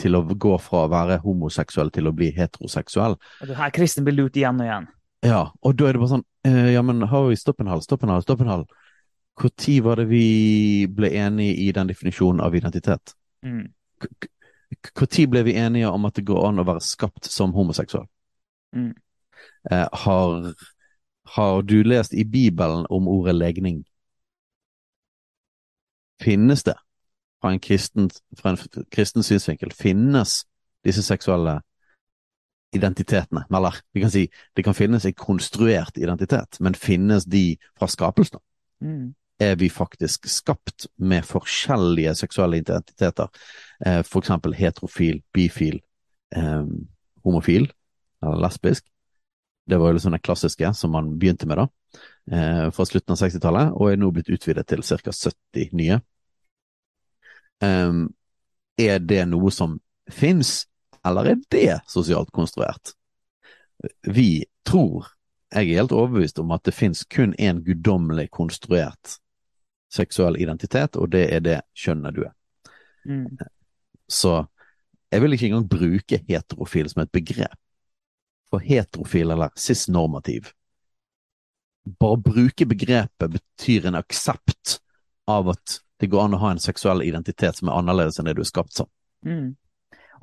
[0.00, 3.18] til å gå fra å være homoseksuell til å bli heteroseksuell.
[3.18, 4.88] Og det her kristen blir lurt igjen og igjen.
[5.24, 8.64] Ja, og da er det bare sånn eh, Ja, men har vi stopp en hal,
[9.34, 13.14] Når var det vi ble enige i den definisjonen av identitet?
[13.42, 13.72] Mm.
[15.00, 18.06] Når ble vi enige om at det går an å være skapt som homoseksuell?
[18.74, 18.94] Mm.
[19.70, 20.54] Eh, har,
[21.36, 23.84] har du lest i Bibelen om ordet legning?
[26.22, 26.76] Finnes det,
[27.42, 30.44] fra en kristen, fra en kristen synsvinkel, finnes
[30.84, 31.58] disse seksuelle
[32.74, 33.44] identitetene?
[33.50, 38.40] Eller vi kan si det kan finnes en konstruert identitet, men finnes de fra skapelsen?
[38.80, 39.14] Mm.
[39.44, 43.28] Er vi faktisk skapt med forskjellige seksuelle identiteter?
[43.84, 45.80] Eh, for eksempel heterofil, bifil,
[46.36, 46.64] eh,
[47.24, 47.72] homofil
[48.22, 48.86] eller lesbisk.
[49.66, 51.68] Det var jo liksom det klassiske som man begynte med da,
[52.30, 55.12] eh, fra slutten av 60-tallet, og er nå blitt utvidet til ca.
[55.12, 56.00] 70 nye.
[57.60, 58.14] Um,
[58.76, 59.78] er det noe som
[60.10, 60.66] fins,
[61.06, 62.92] eller er det sosialt konstruert?
[64.02, 65.06] Vi tror,
[65.52, 69.18] jeg er helt overbevist om at det fins kun én guddommelig konstruert
[69.94, 72.34] seksuell identitet, og det er det kjønnet du er.
[73.08, 73.28] Mm.
[74.10, 74.42] Så
[75.12, 77.58] jeg vil ikke engang bruke heterofil som et begrep.
[78.50, 80.52] For heterofil eller cis-normativ
[82.00, 84.78] Bare å bruke begrepet betyr en aksept
[85.28, 88.36] av at det går an å ha en seksuell identitet som er annerledes enn det
[88.38, 88.88] du er skapt som.
[89.26, 89.52] Mm.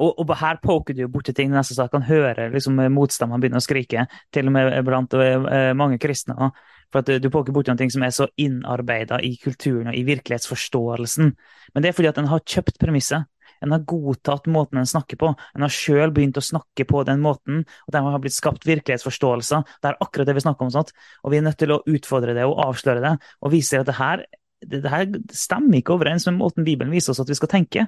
[0.01, 3.43] Og, og, her poker du jo borti ting nesten så jeg kan høre liksom, motstanderne
[3.43, 6.49] begynne å skrike, til og med blant uh, mange kristne.
[6.91, 10.03] For at du, du poker borti noe som er så innarbeida i kulturen og i
[10.07, 11.31] virkelighetsforståelsen.
[11.73, 13.29] Men det er fordi at en har kjøpt premisset.
[13.61, 15.31] En har godtatt måten en snakker på.
[15.55, 19.63] En har sjøl begynt å snakke på den måten, og dermed har blitt skapt virkelighetsforståelser.
[19.81, 20.73] Det er akkurat det vi snakker om.
[20.73, 20.93] Sånt.
[21.21, 23.97] Og vi er nødt til å utfordre det og avsløre det, og vise at det
[23.99, 24.25] her,
[24.65, 27.85] det, det her stemmer ikke overens med måten Bibelen viser oss at vi skal tenke.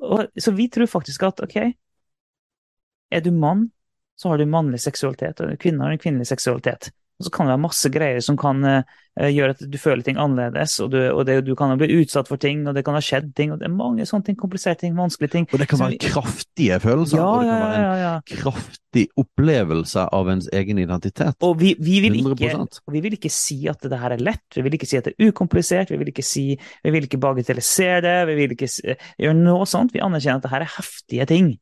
[0.00, 1.58] Og, så vi tror faktisk at ok,
[3.14, 3.68] er du mann,
[4.16, 6.88] så har du mannlig seksualitet, og kvinne har en kvinnelig seksualitet.
[7.18, 8.80] Og så kan det være masse greier som kan uh,
[9.14, 12.40] gjøre at du føler ting annerledes, og, du, og det, du kan bli utsatt for
[12.42, 14.96] ting, og det kan ha skjedd ting, og det er mange sånne ting, kompliserte ting,
[14.98, 15.46] vanskelige ting.
[15.52, 18.14] Og det kan være kraftige følelser, ja, og det kan være en ja, ja.
[18.42, 21.38] kraftig opplevelse av ens egen identitet.
[21.46, 24.46] Og vi, vi, vil ikke, og vi vil ikke si at det her er lett,
[24.56, 27.22] vi vil ikke si at det er ukomplisert, vi vil ikke, si, vi vil ikke
[27.22, 29.94] bagatellisere det, vi vil ikke si, gjøre noe sånt.
[29.94, 31.54] Vi anerkjenner at det her er heftige ting.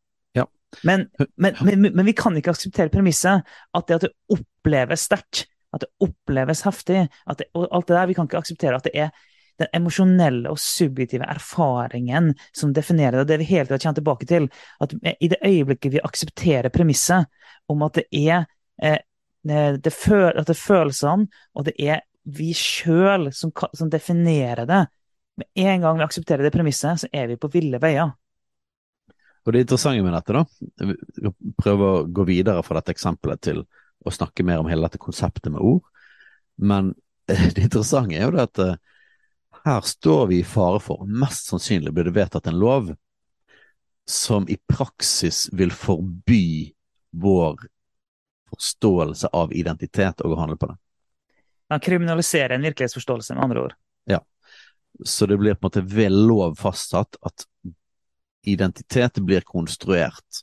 [0.82, 1.06] Men,
[1.36, 3.44] men, men, men vi kan ikke akseptere premisset
[3.76, 7.04] at det at det oppleves sterkt, at det oppleves heftig,
[7.38, 9.12] det, og alt det der, vi kan ikke akseptere at det er
[9.60, 14.28] den emosjonelle og subjektive erfaringen som definerer det, og det vi hele tida kommer tilbake
[14.28, 14.48] til.
[14.80, 17.28] At i det øyeblikket vi aksepterer premisset
[17.70, 18.46] om at det er
[18.82, 18.98] eh,
[19.42, 24.86] det, føl, at det er følelsene, og det er vi sjøl som, som definerer det
[25.36, 28.12] Med en gang vi aksepterer det premisset, så er vi på ville veier.
[29.42, 33.64] Og det interessante med dette, da, prøve å gå videre fra dette eksempelet til
[34.06, 35.82] å snakke mer om hele dette konseptet med ord,
[36.62, 36.92] men
[37.26, 38.80] det interessante er jo det at eh,
[39.62, 42.92] her står vi i fare for, mest sannsynlig blir det vedtatt en lov
[44.10, 46.72] som i praksis vil forby
[47.14, 47.60] vår
[48.52, 50.76] forståelse av identitet og å handle på det.
[51.72, 53.76] Man kriminaliserer en virkelighetsforståelse, med andre ord.
[54.10, 54.18] Ja.
[55.04, 57.46] Så det blir på en måte ved lov fastsatt at
[58.44, 60.42] identitet blir konstruert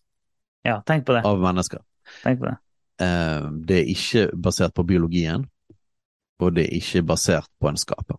[0.63, 1.23] Ja, tenk på det.
[1.25, 1.79] av mennesker.
[2.23, 2.57] Tenk på det.
[3.01, 5.45] Eh, det er ikke basert på biologien,
[6.39, 8.17] og det er ikke basert på en skaper.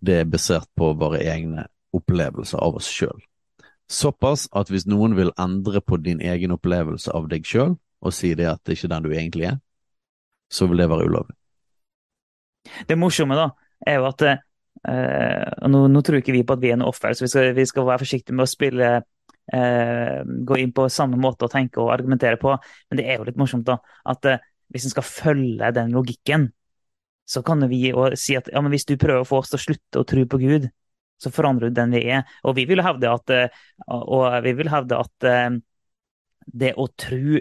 [0.00, 3.16] Det er basert på våre egne opplevelser av oss sjøl.
[3.88, 8.34] Såpass at hvis noen vil endre på din egen opplevelse av deg sjøl, og si
[8.36, 9.58] det at det er ikke den du egentlig er,
[10.52, 11.36] så vil det være ulovlig.
[12.86, 13.48] Det morsomme da,
[13.86, 14.22] er jo at
[14.84, 17.52] uh, nå, nå, tror ikke vi på at vi er noe offer, så vi skal,
[17.56, 20.18] vi skal være forsiktige med å spille uh,
[20.50, 22.54] Gå inn på samme måte å tenke og argumentere på.
[22.90, 23.78] Men det er jo litt morsomt da,
[24.10, 24.40] at uh,
[24.74, 26.50] hvis en skal følge den logikken,
[27.26, 29.58] så kan vi jo si at ja, men hvis du prøver å få oss til
[29.58, 30.68] å slutte å tro på Gud,
[31.22, 32.26] så forandrer du den vi er.
[32.46, 33.32] Og vi vil hevde at,
[33.88, 35.28] og vi vil hevde at
[36.46, 37.40] det å tro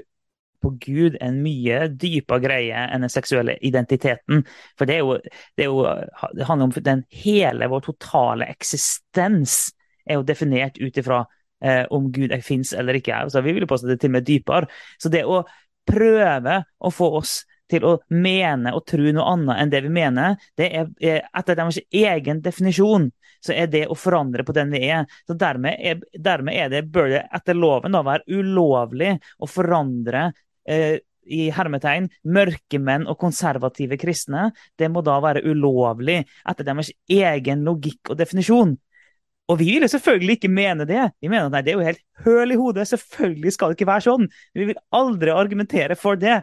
[0.66, 4.42] på Gud en mye dypere greie enn den seksuelle identiteten.
[4.80, 5.20] For det, jo,
[5.58, 5.84] det, jo,
[6.34, 9.76] det handler om den hele vår totale eksistens
[10.06, 11.24] er jo definert ut ifra
[11.64, 13.26] eh, om Gud fins eller ikke.
[13.30, 14.72] Så vi vil påstå det til og med dypere.
[14.98, 15.44] Så det å
[15.86, 20.42] prøve å få oss til å mene og tro noe annet enn det vi mener,
[20.58, 23.10] det er, er etter deres egen definisjon
[23.46, 25.06] så er det å forandre på den vi er.
[25.28, 30.30] Så Dermed, er, dermed er det, bør det etter loven da være ulovlig å forandre
[30.70, 37.64] eh, i hermetegn, mørkemenn og konservative kristne, det må da være ulovlig etter deres egen
[37.66, 38.76] logikk og definisjon.
[39.50, 41.04] Og vi vil jo selvfølgelig ikke mene det.
[41.22, 42.88] Vi mener at nei, det er jo helt høl i hodet.
[42.90, 44.30] Selvfølgelig skal det ikke være sånn.
[44.58, 46.40] Vi vil aldri argumentere for det.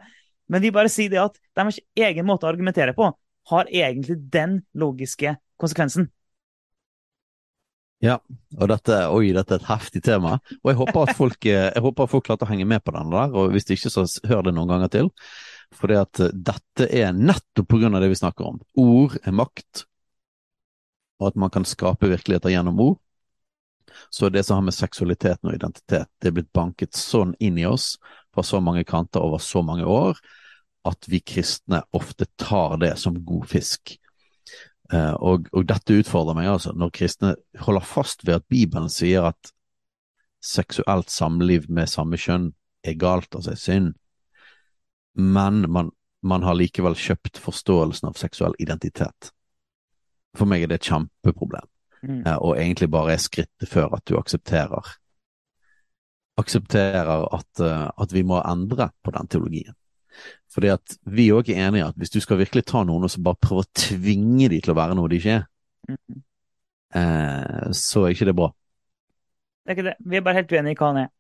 [0.53, 3.11] Men vi bare sier det at deres egen måte å argumentere på
[3.51, 6.13] har egentlig den logiske konsekvensen.
[8.03, 8.17] Ja,
[8.59, 10.35] og dette, oi, dette er et heftig tema.
[10.63, 13.13] Og jeg håper at folk, eh, jeg håper folk klarte å henge med på den
[13.15, 15.11] der, og hvis ikke, så hør det noen ganger til.
[15.79, 16.03] For eh,
[16.35, 18.59] dette er nettopp på grunn av det vi snakker om.
[18.83, 19.85] Ord er makt,
[21.23, 22.99] og at man kan skape virkeligheter gjennom ord.
[24.11, 27.69] Så det som har med seksualiteten og identitet, det er blitt banket sånn inn i
[27.69, 27.95] oss
[28.35, 30.19] fra så mange kanter over så mange år,
[30.89, 33.95] at vi kristne ofte tar det som god fisk.
[34.93, 39.31] Uh, og, og, dette utfordrer meg, altså, når kristne holder fast ved at Bibelen sier
[39.31, 39.53] at
[40.45, 42.51] seksuelt samliv med samme kjønn
[42.85, 43.93] er galt, altså er synd,
[45.17, 49.31] men man, man har likevel kjøpt forståelsen av seksuell identitet.
[50.37, 51.69] For meg er det et kjempeproblem,
[52.03, 52.21] mm.
[52.27, 54.97] uh, og egentlig bare er skrittet før at du aksepterer
[56.41, 59.77] aksepterer at, uh, at vi må endre på den teologien.
[60.53, 63.23] Fordi at vi òg er enige at hvis du skal virkelig ta noen og så
[63.25, 65.49] bare prøve å tvinge dem til å være noe de ikke er,
[65.89, 66.21] mm.
[67.01, 68.53] eh, så er ikke det bra.
[69.63, 69.97] Det er ikke det.
[70.11, 71.11] Vi er bare helt uenige i hva han er.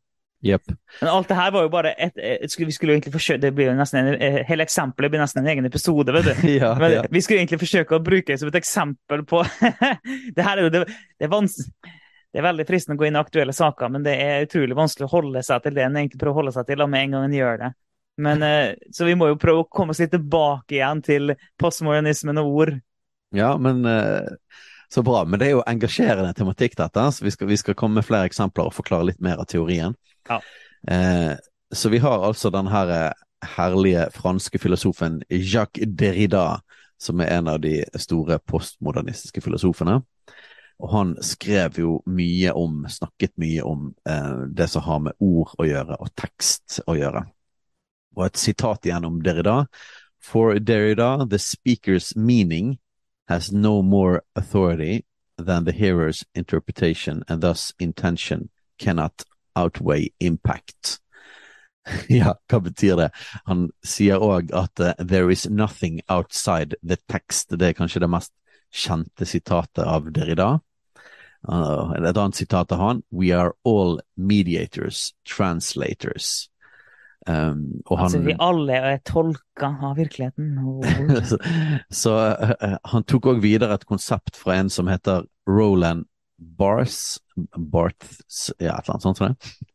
[0.43, 0.73] Yep.
[1.01, 3.53] Men alt det her var jo bare et, et, Vi skulle jo egentlig forsøke Det
[3.55, 6.49] blir jo nesten en, eh, hele eksempelet blir nesten en egen episode, vet du.
[6.57, 7.05] ja, Men ja.
[7.07, 9.45] vi skulle egentlig forsøke å bruke det som et eksempel på
[10.35, 11.31] Det her er jo det, det, er
[12.33, 15.05] det er veldig fristende å gå inn i aktuelle saker, men det er utrolig vanskelig
[15.05, 17.27] å holde seg til det en egentlig prøver å holde seg til, med en gang
[17.27, 17.69] en gjør det.
[18.21, 22.41] Men, eh, så vi må jo prøve å komme oss litt tilbake igjen til postmodernismen
[22.43, 22.75] og ord.
[23.33, 24.29] Ja, men eh,
[24.93, 25.25] så bra.
[25.25, 27.07] Men det er jo engasjerende tematikk, dette.
[27.17, 29.97] Så vi skal, vi skal komme med flere eksempler og forklare litt mer av teorien.
[30.29, 30.43] Ja.
[30.89, 31.33] Eh,
[31.73, 33.15] så vi har altså den her
[33.57, 36.61] herlige franske filosofen Jacques Derrida,
[37.01, 40.03] som er en av de store postmodernistiske filosofene.
[40.83, 45.55] Og han skrev jo mye om, snakket mye om eh, det som har med ord
[45.59, 47.25] å gjøre, og tekst å gjøre.
[48.17, 49.67] Og et sitat igjen om Derrida.
[50.21, 52.79] For Derrida, the speaker's meaning
[53.29, 55.05] has no more authority
[55.39, 59.25] than the hearer's interpretation, and thus intention cannot
[59.57, 61.01] outweigh impact.
[62.09, 63.11] ja, hva betyr det?
[63.45, 67.51] Han sier òg at uh, there is nothing outside the text.
[67.51, 68.33] Det er kanskje det mest
[68.73, 70.61] kjente sitatet av Derrida.
[71.43, 76.49] Uh, et annet sitat av han We are all mediators, translators.
[77.27, 80.57] Um, altså, han, vi alle er tolka av virkeligheten.
[81.31, 81.39] så,
[81.95, 86.09] så uh, han tok òg videre et konsept fra en som heter Roland
[86.43, 87.21] Barth,
[87.57, 89.69] Barths, ja, et eller annet sånt som jeg,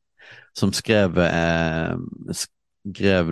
[0.58, 1.94] som skrev, eh,
[2.36, 3.32] skrev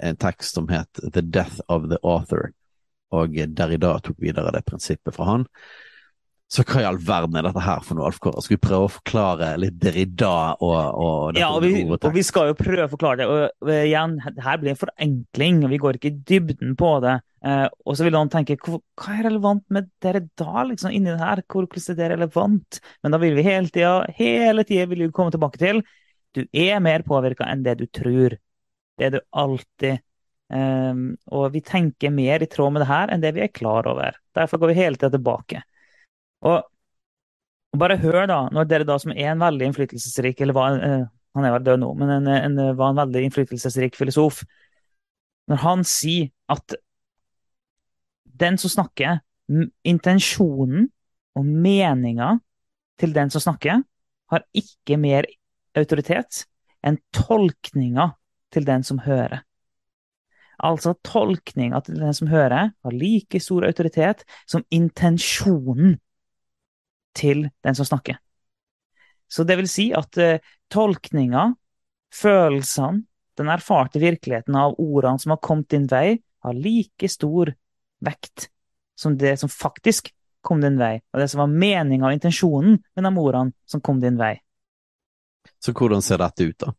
[0.00, 2.52] en tekst som het The Death of the Author,
[3.14, 5.46] og Derrida tok videre det prinsippet fra han.
[6.46, 8.42] Så hva i all verden er dette her for noe, Alf Kåre?
[8.44, 11.38] Skal vi prøve å forklare litt Derrida og, og?
[11.40, 13.26] Ja, og vi, og vi, skal jo prøve å forklare det.
[13.26, 17.16] Og, og igjen, her blir en forenkling, og vi går ikke i dybden på det.
[17.46, 18.78] Eh, og så vil noen tenke hva,
[19.10, 21.42] er relevant med Derrida liksom, inni det her?
[21.50, 22.80] Hvordan er det relevant?
[23.02, 25.82] Men da vil vi hele tida hele tida vil vi komme tilbake til
[26.36, 28.36] du er mer påvirka enn det du tror.
[28.96, 30.02] Det er du alltid.
[30.52, 30.98] Eh,
[31.34, 34.18] og vi tenker mer i tråd med det her enn det vi er klar over.
[34.36, 35.62] Derfor går vi hele tida tilbake.
[36.46, 36.64] Og,
[37.76, 41.44] bare hør, da, når dere da som er en veldig innflytelsesrik eller var, uh, Han
[41.44, 44.40] er vel død nå, men en, en, var en veldig innflytelsesrik filosof.
[45.52, 46.78] Når han sier at
[48.24, 49.20] den som snakker,
[49.84, 50.88] intensjonen
[51.36, 52.38] og meninga
[52.98, 53.84] til den som snakker,
[54.32, 55.28] har ikke mer
[55.76, 56.46] autoritet
[56.86, 58.14] enn tolkninga
[58.54, 59.42] til den som hører.
[60.64, 65.98] Altså tolkninga til den som hører, har like stor autoritet som intensjonen
[67.16, 68.18] til den som snakker.
[69.28, 70.38] Så det vil si at uh,
[70.72, 71.48] tolkninga,
[72.14, 73.02] følelsene,
[73.36, 77.50] den erfarte virkeligheten av ordene som har kommet din vei, har like stor
[78.04, 78.48] vekt
[78.96, 80.12] som det som faktisk
[80.46, 84.00] kom din vei, og det som var meninga og intensjonen med de ordene som kom
[84.00, 84.36] din vei.
[85.60, 86.72] Så hvordan ser dette ut, da?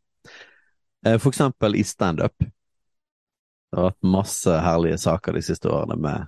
[1.06, 2.38] Eh, for eksempel i standup.
[2.40, 6.26] Det har vært masse herlige saker de siste årene med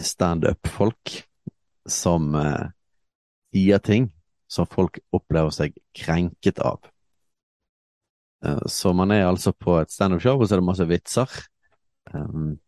[0.00, 1.18] standup-folk
[1.90, 2.66] som eh,
[3.54, 4.10] sier ting
[4.50, 6.84] som folk opplever seg krenket av.
[8.44, 11.38] Eh, så man er altså på et standup-show, og så er det masse vitser.
[12.12, 12.58] Um,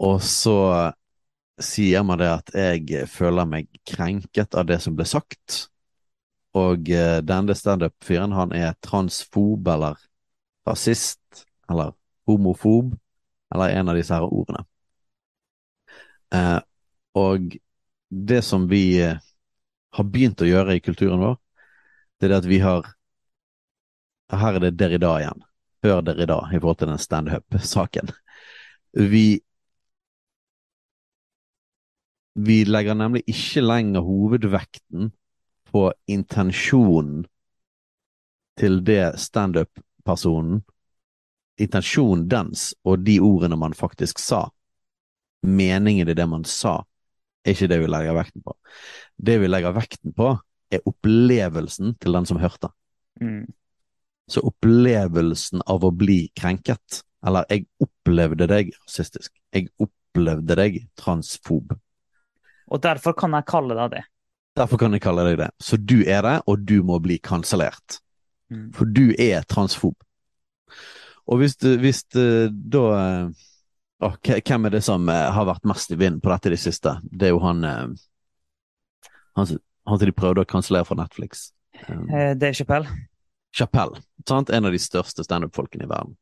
[0.00, 0.56] og så
[1.60, 5.66] sier man det at jeg føler meg krenket av det som ble sagt.
[6.56, 10.00] Og uh, denne standup-fyren, han er transfob eller
[10.66, 11.94] rasist eller
[12.26, 12.94] homofob
[13.54, 14.64] eller en av disse her ordene.
[16.30, 16.60] Uh,
[17.18, 17.54] og
[18.10, 19.18] det som vi uh,
[19.90, 21.36] har begynt å gjøre i kulturen vår,
[22.18, 22.96] det er det at vi har
[24.30, 25.40] Her er det der i dag igjen.
[25.82, 28.12] Hør Derrida i forhold til den standup-saken.
[28.94, 29.40] Vi
[32.38, 35.10] vi legger nemlig ikke lenger hovedvekten
[35.72, 37.24] på intensjonen
[38.60, 40.62] til det standup-personen
[41.60, 44.46] Intensjonen dens og de ordene man faktisk sa,
[45.44, 46.78] meningen i det man sa,
[47.44, 48.56] er ikke det vi legger vekten på.
[49.16, 50.34] Det vi legger vekten på,
[50.70, 52.70] er opplevelsen til den som hørte.
[53.20, 53.46] Mm.
[54.30, 61.74] Så opplevelsen av å bli krenket, eller jeg opplevde deg rasistisk, jeg opplevde deg transfob,
[62.70, 64.04] og derfor kan jeg kalle deg det.
[64.58, 65.50] Derfor kan jeg kalle deg det.
[65.62, 67.98] Så du er det, og du må bli kansellert.
[68.50, 68.70] Mm.
[68.74, 69.96] For du er transfob.
[71.30, 72.84] Og hvis, hvis da
[74.00, 76.60] å, Hvem er det som eh, har vært mest i vinden på dette i det
[76.62, 76.96] siste?
[77.02, 77.64] Det er jo han
[79.36, 79.46] Han,
[79.86, 81.50] han som de prøvde å kansellere fra Netflix.
[81.86, 82.54] Eh, Dave.
[83.52, 84.00] Chappelle.
[84.28, 84.50] Sant?
[84.50, 86.16] En av de største standup-folkene i verden.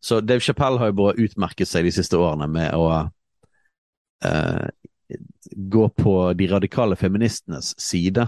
[0.00, 2.86] Så Dave Chappelle har jo bare utmerket seg de siste årene med å
[4.24, 4.66] uh,
[5.56, 8.26] gå på de radikale feministenes side,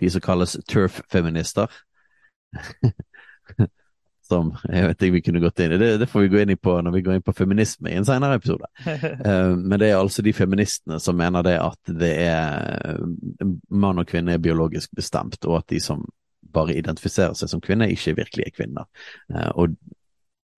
[0.00, 1.70] de som kalles turf-feminister.
[4.26, 5.78] som jeg vet ikke vi kunne gått inn i.
[5.80, 7.96] Det, det, får vi gå inn i på når vi går inn på feminisme i
[7.98, 8.68] en senere episode.
[8.86, 13.00] uh, men det er altså de feministene som mener det at det er
[13.70, 16.04] mann og kvinne er biologisk bestemt, og at de som
[16.52, 18.88] bare identifiserer seg som kvinner, ikke virkelig er kvinner.
[19.56, 19.72] Og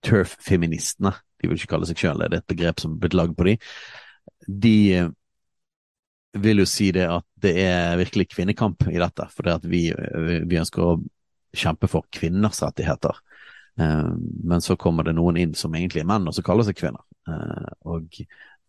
[0.05, 3.15] turf-feministene, de vil ikke kalle seg sjøl det, det er et begrep som er blitt
[3.15, 3.55] lagd på de,
[4.65, 4.75] de
[6.35, 9.29] vil jo si det at det er virkelig kvinnekamp i dette.
[9.31, 9.87] For det at vi,
[10.49, 10.97] vi ønsker å
[11.55, 13.21] kjempe for kvinners rettigheter.
[13.81, 14.11] Eh,
[14.45, 17.03] men så kommer det noen inn som egentlig er menn, og som kaller seg kvinner.
[17.29, 18.21] Eh, og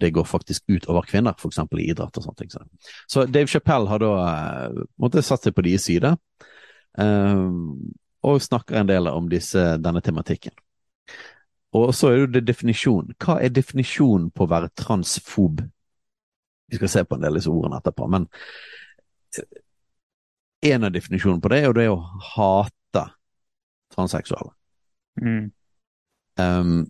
[0.01, 1.61] det går faktisk ut over kvinner, f.eks.
[1.77, 2.51] i idrett og sånne ting.
[3.07, 6.15] Så Dave Chappelle har da eh, måtte satt seg på deres side,
[8.25, 10.53] og snakker en del om disse, denne tematikken.
[11.75, 13.11] Og så er det definisjon.
[13.19, 15.59] Hva er definisjonen på å være transfob?
[16.71, 18.07] Vi skal se på en del av disse ordene etterpå.
[18.15, 18.29] Men
[20.71, 23.03] en av definisjonene på det er det er å hate
[23.91, 24.55] transseksuelle.
[25.21, 25.51] Mm.
[26.39, 26.89] Um,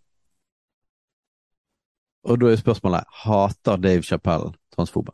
[2.26, 5.14] og da er spørsmålet hater Dave Chappelle transfobe?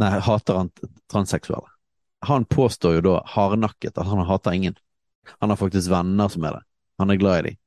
[0.00, 0.70] Nei, hater han
[1.12, 1.68] transseksuelle?
[2.24, 4.78] Han påstår jo da hardnakket at han hater ingen.
[5.42, 6.64] Han har faktisk venner som er det.
[6.98, 7.60] Han er glad i dem.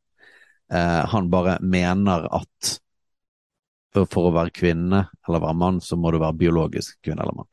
[0.73, 2.77] Uh, han bare mener at
[3.97, 7.49] for å være kvinne eller være mann, så må du være biologisk kvinne eller mann.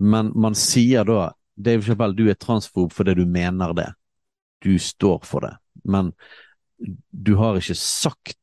[0.00, 3.88] Men man sier da Dave Chappelle, du er transfob fordi du mener det.
[4.62, 5.56] Du står for det.
[5.84, 6.12] Men
[7.10, 8.38] du har ikke sagt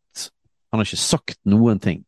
[0.70, 2.04] Han har ikke sagt noen ting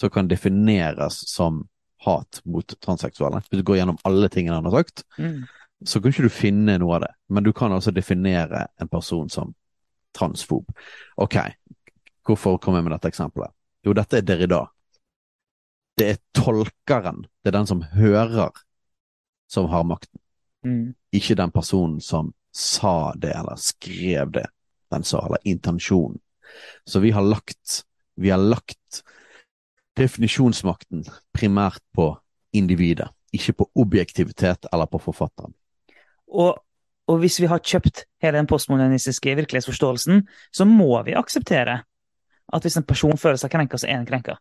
[0.00, 1.66] som kan defineres som
[2.02, 3.42] hat mot transseksuelle.
[3.44, 5.44] Hvis du går gjennom alle tingene han har sagt, mm.
[5.86, 7.10] så kan ikke du finne noe av det.
[7.28, 9.52] Men du kan altså definere en person som
[10.16, 10.72] transfob.
[11.20, 11.36] Ok,
[12.24, 13.52] Hvorfor kommer jeg med dette eksempelet?
[13.84, 14.62] Jo, dette er Derrida.
[15.98, 18.54] Det er tolkeren, det er den som hører,
[19.50, 20.20] som har makten.
[20.64, 20.94] Mm.
[21.12, 24.46] Ikke den personen som sa det eller skrev det
[24.94, 26.20] den sa, eller intensjonen.
[26.86, 27.82] Så vi har lagt,
[28.14, 29.02] vi har lagt
[29.98, 32.12] definisjonsmakten primært på
[32.54, 35.54] individet, ikke på objektivitet eller på forfatteren.
[36.30, 36.58] Og,
[37.10, 41.80] og hvis vi har kjøpt hele den postmodernistiske virkelighetsforståelsen, så må vi akseptere
[42.54, 44.36] at hvis en person føler seg krenka, så er en krenka.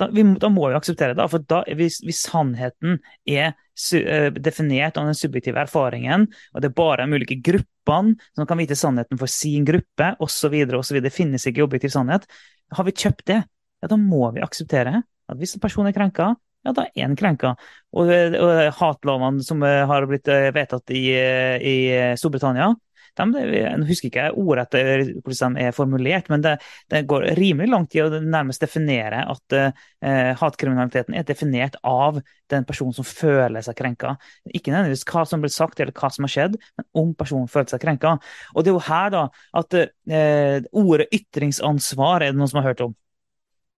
[0.00, 1.26] Da, vi, da, må vi akseptere det.
[1.32, 6.70] For da, hvis, hvis sannheten er su, uh, definert av den subjektive erfaringen, og det
[6.70, 11.14] er bare de ulike gruppene som kan vite sannheten for sin gruppe, osv., osv., det
[11.14, 12.28] finnes ikke objektiv sannhet,
[12.72, 13.42] har vi kjøpt det,
[13.82, 16.32] ja, da må vi akseptere at hvis en person er krenka,
[16.62, 17.56] ja, da er en krenka.
[17.98, 21.76] Og, og hatlovene som har blitt vedtatt i, i
[22.20, 22.70] Storbritannia,
[23.18, 24.76] de, jeg husker ikke ordrett
[25.22, 26.54] hvordan de er formulert, men det,
[26.92, 32.64] det, går rimelig langt i å nærmest definere at eh, hatkriminaliteten er definert av den
[32.68, 34.14] personen som føler seg krenka.
[34.48, 37.72] Ikke nødvendigvis hva som ble sagt eller hva som har skjedd, men om personen føler
[37.74, 38.16] seg krenka.
[38.54, 39.24] Og det er jo her da
[39.60, 42.96] at eh, ordet ytringsansvar er det noen som har hørt om.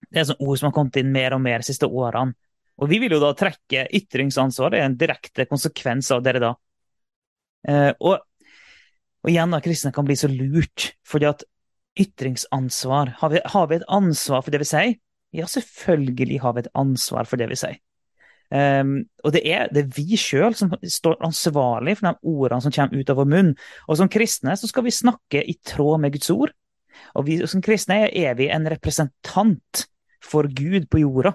[0.09, 2.37] Det er et ord som har kommet inn mer og mer de siste årene.
[2.83, 6.53] Og vi vil jo da trekke ytringsansvar, det er en direkte konsekvens av dere da.
[7.68, 8.18] Eh, og
[9.23, 11.45] og igjen, da, kristne kan bli så lurt, fordi at
[12.03, 14.95] ytringsansvar har vi, har vi, et ansvar for det vi sier?
[15.33, 17.79] Ja, selvfølgelig har vi et ansvar for det vi sier.
[18.53, 22.75] Um, og det er, det er vi sjøl som står ansvarlig for de ordene som
[22.75, 23.55] kommer ut av vår munn.
[23.89, 26.53] Og som kristne så skal vi snakke i tråd med Guds ord.
[27.16, 29.87] Og vi, som kristne er vi en representant
[30.23, 31.33] for Gud på jorda.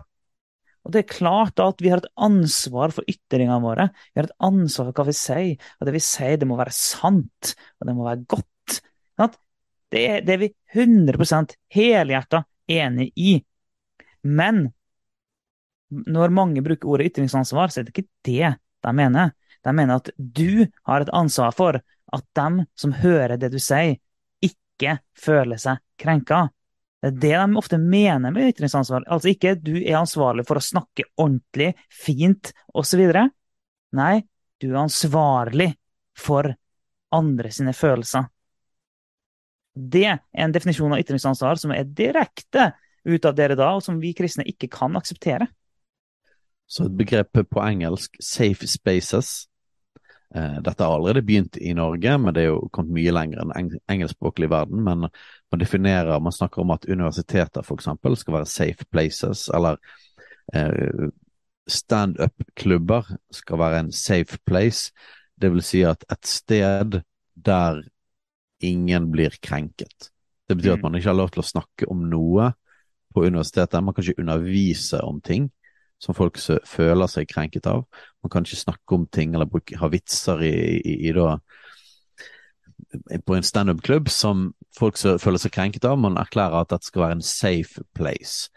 [0.85, 3.89] Og det er klart at vi har et ansvar for ytringene våre.
[4.13, 6.75] Vi har et ansvar for hva vi sier, og det vi sier, det må være
[6.75, 8.79] sant, og det må være godt.
[9.17, 13.37] Det det er vi 100 helhjerta enig i.
[14.23, 14.67] Men
[15.89, 19.31] når mange bruker ordet ytringsansvar, så er det ikke det de mener.
[19.63, 23.97] De mener at du har et ansvar for at dem som hører det du sier,
[24.43, 26.47] ikke føler seg krenka.
[26.97, 29.05] Det er det de ofte mener med ytringsansvar.
[29.05, 33.03] Altså ikke du er ansvarlig for å snakke ordentlig, fint osv.
[33.97, 34.15] Nei,
[34.57, 35.69] du er ansvarlig
[36.17, 36.49] for
[37.13, 38.25] andre sine følelser.
[39.77, 42.71] Det er en definisjon av ytringsansvar som er direkte
[43.07, 45.45] ut av dere da, og som vi kristne ikke kan akseptere.
[46.67, 49.45] Så et begrep på engelsk, safe spaces,
[50.35, 53.69] Eh, dette har allerede begynt i Norge, men det er jo kommet mye lenger enn
[53.87, 54.83] engelskspråklig verden.
[54.83, 55.07] Men
[55.51, 57.87] man definerer, man snakker om at universiteter f.eks.
[58.21, 59.77] skal være safe places, eller
[60.53, 61.07] eh,
[61.67, 64.91] standup-klubber skal være en safe place.
[65.41, 67.01] Det vil si at et sted
[67.35, 67.83] der
[68.59, 70.11] ingen blir krenket.
[70.47, 70.87] Det betyr at mm.
[70.87, 72.51] man ikke har lov til å snakke om noe
[73.13, 73.83] på universitetet.
[73.83, 75.49] Man kan ikke undervise om ting
[76.01, 76.37] som folk
[76.67, 77.85] føler seg krenket av.
[78.23, 81.37] Man kan ikke snakke om ting eller bruke, ha vitser i, i, i da
[83.25, 85.99] på en standup-klubb som folk føler seg krenket av.
[85.99, 88.51] Man erklærer at dette skal være en safe place.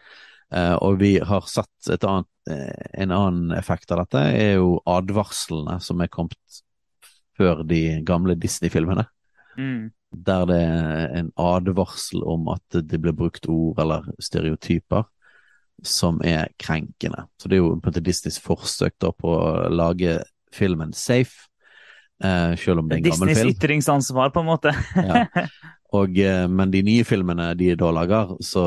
[0.50, 5.78] Uh, og vi har sett annet, uh, en annen effekt av dette, er jo advarslene
[5.82, 6.62] som er kommet
[7.38, 9.06] før de gamle Disney-filmene.
[9.56, 9.90] Mm.
[10.26, 15.06] Der det er en advarsel om at det blir brukt ord eller stereotyper
[15.86, 17.24] som er krenkende.
[17.38, 20.18] Så det er jo på en måte Disneys forsøk på å lage
[20.52, 21.49] filmen safe,
[22.24, 23.50] eh, selv om det er en Disneys gammel film.
[23.50, 24.74] Disneys ytringsansvar, på en måte.
[24.96, 25.26] ja.
[25.90, 28.62] Og, eh, men de nye filmene de da lager, så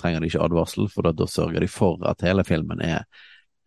[0.00, 3.02] trenger de ikke advarsel, for da, sørger de for at hele filmen er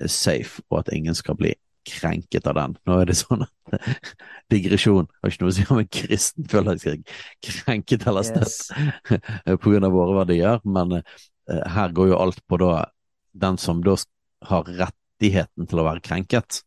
[0.10, 1.52] safe, og at ingen skal bli
[1.86, 2.74] krenket av den.
[2.90, 3.86] Nå er det sånn at
[4.54, 7.06] digresjon har ikke noe å si om en kristen føler seg
[7.46, 9.22] krenket eller støtt yes.
[9.62, 10.98] på grunn av våre verdier, men
[11.50, 12.74] Eh, her går jo alt på da
[13.40, 13.96] den som da
[14.50, 16.64] har rettigheten til å være krenket.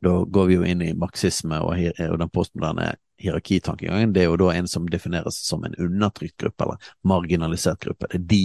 [0.00, 1.76] Da går vi jo inn i marxisme og,
[2.06, 4.14] og den postmoderne hierarkitankegangen.
[4.16, 8.08] Det er jo da en som defineres som en undertrykt gruppe, eller marginalisert gruppe.
[8.10, 8.44] Det er de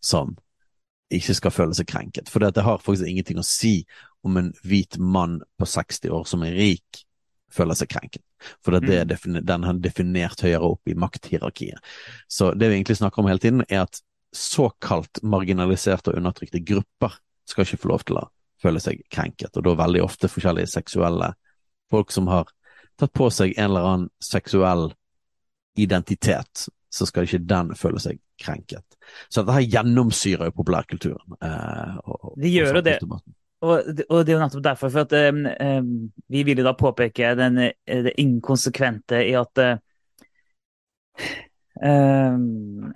[0.00, 0.36] som
[1.12, 2.30] ikke skal føle seg krenket.
[2.32, 3.80] For det har faktisk ingenting å si
[4.26, 7.04] om en hvit mann på 60 år som er rik,
[7.52, 8.24] føler seg krenket.
[8.64, 9.40] For det er mm.
[9.46, 11.78] den har definert høyere opp i makthierarkiet.
[12.28, 14.00] Så det vi egentlig snakker om hele tiden, er at
[14.36, 17.14] såkalt marginaliserte og undertrykte grupper
[17.48, 18.26] skal ikke få lov til å
[18.66, 21.32] føle seg krenket, og da veldig ofte forskjellige seksuelle
[21.90, 22.50] folk som har
[22.98, 24.90] tatt på seg en eller annen seksuell
[25.76, 28.84] identitet, så skal ikke den føle seg krenket.
[29.28, 31.36] Så dette her gjennomsyrer jo populærkulturen.
[31.44, 32.96] Eh, og, det gjør jo det.
[33.06, 37.34] Og, og, det er jo nettopp derfor, for at um, vi vil jo da påpeke
[37.38, 39.76] den, det inkonsekvente i at uh,
[41.76, 42.32] Uh,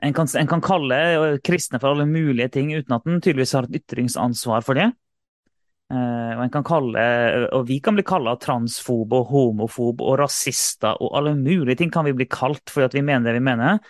[0.00, 0.96] en, kan, en, kan, kalle
[1.44, 4.86] kristne for alle mulige ting uten at en tydeligvis har et ytringsansvar for det.
[5.90, 7.04] Og, kan kalle,
[7.56, 12.06] og vi kan bli kalla transfobe og homofobe og rasister og alle mulige ting kan
[12.06, 13.80] vi bli kalt fordi vi mener det vi mener.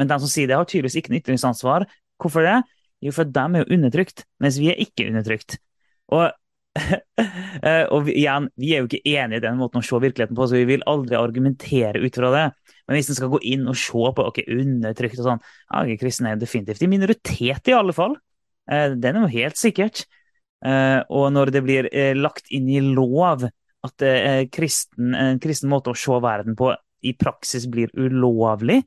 [0.00, 1.84] Men de som sier det, har tydeligvis ikke noe ytringsansvar.
[2.22, 2.62] Hvorfor det?
[3.02, 5.58] Jo, for de er jo undertrykt, mens vi er ikke undertrykt.
[6.14, 6.30] Og,
[6.78, 10.48] uh, og igjen, vi er jo ikke enige i den måten å se virkeligheten på,
[10.48, 12.46] så vi vil aldri argumentere ut fra det.
[12.86, 16.32] Men hvis en skal gå inn og se på ok, undertrykt og sånn ja, Kristne
[16.32, 18.16] er definitivt i minoritet, i alle fall.
[18.62, 20.04] Det er noe helt sikkert.
[20.62, 23.42] Og når det blir lagt inn i lov
[23.82, 24.04] at
[24.54, 26.70] kristen, en kristen måte å se verden på
[27.02, 28.78] i praksis blir ulovlig,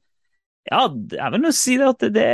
[0.65, 2.30] ja, jeg vil nå si det at det,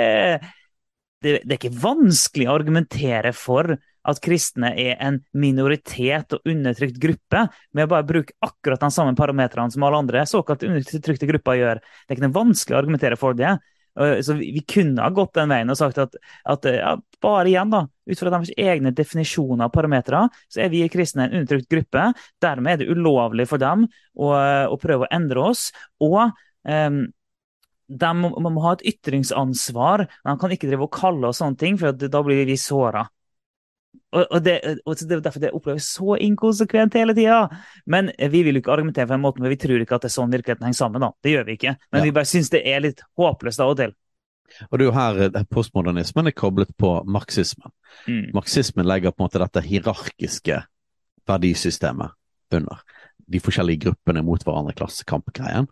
[1.24, 3.74] det, det er ikke vanskelig å argumentere for
[4.08, 7.44] at kristne er en minoritet og undertrykt gruppe,
[7.76, 11.82] med å bare bruke akkurat de samme parametrene som alle andre såkalt undertrykte grupper gjør.
[11.84, 13.54] Det er ikke noe vanskelig å argumentere for det.
[13.96, 16.14] Så vi, kunne ha gått den veien og sagt at,
[16.48, 20.86] at ja, bare igjen, da, ut fra deres egne definisjoner av parametere, så er vi
[20.92, 22.06] kristne en undertrykt gruppe.
[22.44, 23.84] Dermed er det ulovlig for dem
[24.16, 24.32] å,
[24.72, 25.70] å prøve å endre oss.
[26.00, 26.32] og
[26.64, 27.04] um,
[27.92, 30.06] de må, må, ha et ytringsansvar.
[30.08, 33.04] De kan ikke drive og kalle oss sånne ting, for da blir vi såra.
[34.12, 37.46] Og, og, det, og det er derfor det oppleves så inkonsekvent hele tida.
[37.88, 40.12] Men vi vil jo ikke argumentere på en måte, men vi tror ikke at det
[40.12, 41.04] er sånn virkeligheten henger sammen.
[41.06, 41.14] da.
[41.24, 41.76] Det gjør vi ikke.
[41.92, 42.08] Men ja.
[42.08, 43.96] vi bare syns det er litt håpløst av og til.
[44.68, 47.72] Og det er jo her eh, postmodernismen er koblet på marxismen.
[48.08, 48.32] Mm.
[48.36, 50.60] Marxismen legger på en måte dette hierarkiske
[51.30, 52.18] verdisystemet
[52.58, 52.82] under.
[53.32, 55.70] De forskjellige gruppene mot hverandre, klassekampgreien.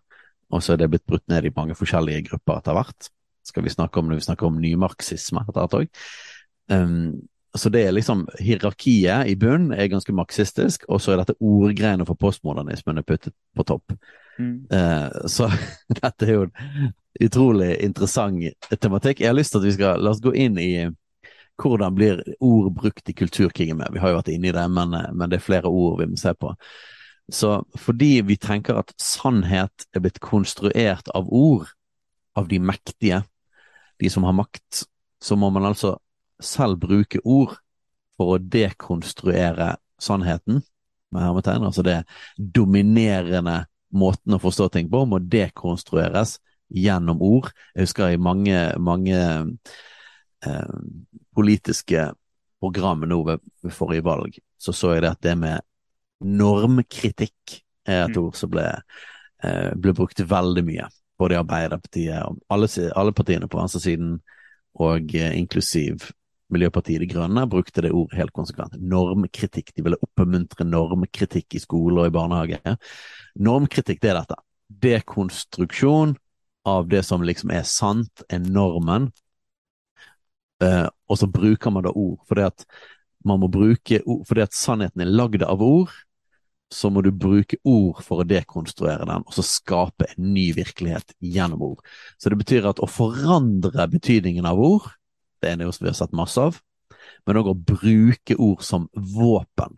[0.50, 3.10] Og så er det blitt brutt ned i mange forskjellige grupper etter hvert.
[3.46, 6.00] Skal vi snakke om når vi snakker om nymarxisme etter hvert òg.
[6.70, 7.20] Um,
[7.58, 12.06] så det er liksom Hierarkiet i bunn er ganske marxistisk, og så er dette ordgreiene
[12.06, 13.94] for postmodernismen er puttet på topp.
[14.38, 14.54] Mm.
[14.72, 15.50] Uh, så
[16.00, 19.20] dette er jo en utrolig interessant tematikk.
[19.20, 20.72] Jeg har lyst til at vi skal la oss gå inn i
[21.60, 23.90] hvordan blir ord brukt i kulturkrigen med.
[23.92, 26.16] Vi har jo vært inne i det, men, men det er flere ord vi må
[26.20, 26.54] se på.
[27.30, 31.68] Så fordi vi tenker at sannhet er blitt konstruert av ord,
[32.38, 33.22] av de mektige,
[34.00, 34.86] de som har makt,
[35.20, 35.98] så må man altså
[36.44, 37.56] selv bruke ord
[38.18, 40.60] for å dekonstruere sannheten,
[41.10, 41.96] med hermetegn, altså det
[42.36, 46.36] dominerende måten å forstå ting på, må dekonstrueres
[46.70, 47.50] gjennom ord.
[47.74, 49.18] Jeg husker i mange, mange
[50.46, 50.76] eh,
[51.34, 52.10] politiske
[52.60, 55.66] program nå ved, ved, forrige valg, så så jeg det at det med
[56.20, 57.56] normkritikk
[57.88, 58.22] er et mm.
[58.22, 58.66] ord som ble,
[59.42, 60.86] eh, ble brukt veldig mye.
[61.18, 64.18] Både i Arbeiderpartiet og alle, alle partiene på venstresiden,
[64.80, 66.10] og eh, inklusiv
[66.50, 68.76] Miljøpartiet De Grønne brukte det ordet helt konsekvent.
[68.78, 69.72] Normkritikk.
[69.76, 72.76] De ville oppmuntre normkritikk i skole og i barnehage.
[73.38, 74.38] Normkritikk, det er dette.
[74.82, 76.16] Dekonstruksjon
[76.68, 79.10] av det som liksom er sant, er normen.
[80.62, 82.66] Eh, og så bruker man da ord, fordi at
[83.24, 85.92] man må bruke ord, fordi at sannheten er lagd av ord.
[86.70, 91.16] Så må du bruke ord for å dekonstruere den, og så skape en ny virkelighet
[91.18, 91.80] gjennom ord.
[92.14, 94.86] Så det betyr at å forandre betydningen av ord
[95.40, 96.58] det er noe som vi har sett masse av.
[97.26, 99.76] Men òg å bruke ord som våpen.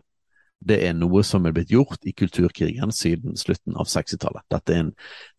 [0.63, 4.45] Det er noe som er blitt gjort i kulturkrigen siden slutten av 60-tallet.
[4.53, 4.93] Dette er en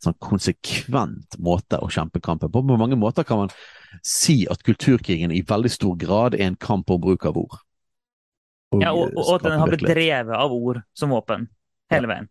[0.04, 2.60] sånn konsekvent måte å kjempe kampen på.
[2.60, 3.54] På mange måter kan man
[4.04, 7.56] si at kulturkrigen i veldig stor grad er en kamp om bruk av ord.
[8.74, 11.48] Og, ja, og, og at den har blitt drevet av ord som våpen
[11.94, 12.30] hele veien.